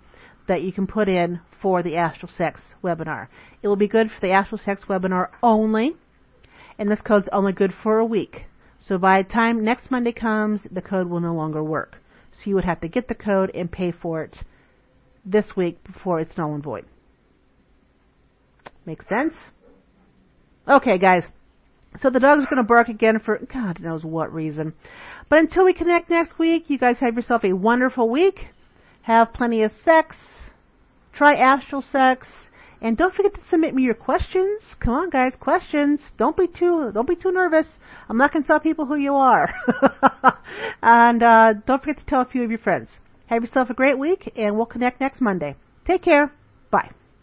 that 0.49 0.63
you 0.63 0.73
can 0.73 0.87
put 0.87 1.11
in 1.11 1.41
for 1.61 1.83
the 1.83 1.95
Astral 1.95 2.33
Sex 2.35 2.63
webinar. 2.83 3.29
It 3.63 3.69
will 3.69 3.77
be 3.77 3.87
good 3.87 4.11
for 4.11 4.19
the 4.27 4.33
Astral 4.33 4.59
Sex 4.65 4.85
webinar 4.89 5.29
only 5.43 5.95
and 6.79 6.91
this 6.91 7.03
code's 7.03 7.29
only 7.31 7.53
good 7.53 7.75
for 7.83 7.99
a 7.99 8.07
week. 8.07 8.47
So 8.79 8.97
by 8.97 9.23
the 9.23 9.29
time 9.29 9.63
next 9.63 9.91
Monday 9.91 10.13
comes, 10.13 10.63
the 10.71 10.81
code 10.81 11.09
will 11.09 11.21
no 11.21 11.35
longer 11.35 11.63
work. 11.63 11.97
So 12.33 12.49
you 12.49 12.55
would 12.55 12.65
have 12.65 12.81
to 12.81 12.89
get 12.89 13.09
the 13.09 13.15
code 13.15 13.51
and 13.55 13.71
pay 13.71 13.93
for 13.93 14.23
it 14.23 14.39
this 15.23 15.55
week 15.55 15.85
before 15.85 16.19
it's 16.19 16.39
null 16.39 16.55
and 16.55 16.65
void. 16.65 16.87
Make 18.87 19.03
sense? 19.03 19.35
Okay, 20.69 20.99
guys. 20.99 21.25
So 22.01 22.11
the 22.11 22.21
dog's 22.21 22.45
going 22.45 22.57
to 22.57 22.63
bark 22.63 22.89
again 22.89 23.21
for 23.25 23.39
God 23.53 23.81
knows 23.81 24.05
what 24.05 24.33
reason. 24.33 24.75
But 25.29 25.39
until 25.39 25.65
we 25.65 25.73
connect 25.73 26.11
next 26.11 26.39
week, 26.39 26.65
you 26.69 26.79
guys 26.79 26.99
have 27.01 27.15
yourself 27.15 27.45
a 27.45 27.53
wonderful 27.53 28.11
week. 28.11 28.49
Have 29.03 29.33
plenty 29.33 29.63
of 29.63 29.73
sex. 29.85 30.17
Try 31.13 31.35
astral 31.35 31.83
sex 31.83 32.27
and 32.81 32.97
don't 32.97 33.15
forget 33.15 33.35
to 33.35 33.41
submit 33.51 33.75
me 33.75 33.83
your 33.83 33.95
questions. 33.95 34.63
Come 34.81 34.95
on, 34.95 35.11
guys, 35.11 35.33
questions. 35.41 36.01
Don't 36.19 36.37
be 36.37 36.47
too 36.47 36.91
don't 36.93 37.09
be 37.09 37.17
too 37.17 37.33
nervous. 37.33 37.67
I'm 38.09 38.19
not 38.19 38.33
going 38.33 38.43
to 38.43 38.47
tell 38.47 38.61
people 38.61 38.87
who 38.87 38.97
you 38.97 39.15
are. 39.15 39.53
and 40.83 41.23
uh, 41.23 41.55
don't 41.67 41.83
forget 41.83 41.99
to 41.99 42.07
tell 42.07 42.21
a 42.21 42.27
few 42.27 42.45
of 42.45 42.51
your 42.51 42.59
friends. 42.59 42.89
Have 43.27 43.43
yourself 43.43 43.71
a 43.71 43.75
great 43.75 43.99
week, 43.99 44.33
and 44.37 44.57
we'll 44.57 44.67
connect 44.67 45.01
next 45.01 45.21
Monday. 45.21 45.57
Take 45.87 46.03
care. 46.03 46.33
Bye. 46.71 46.91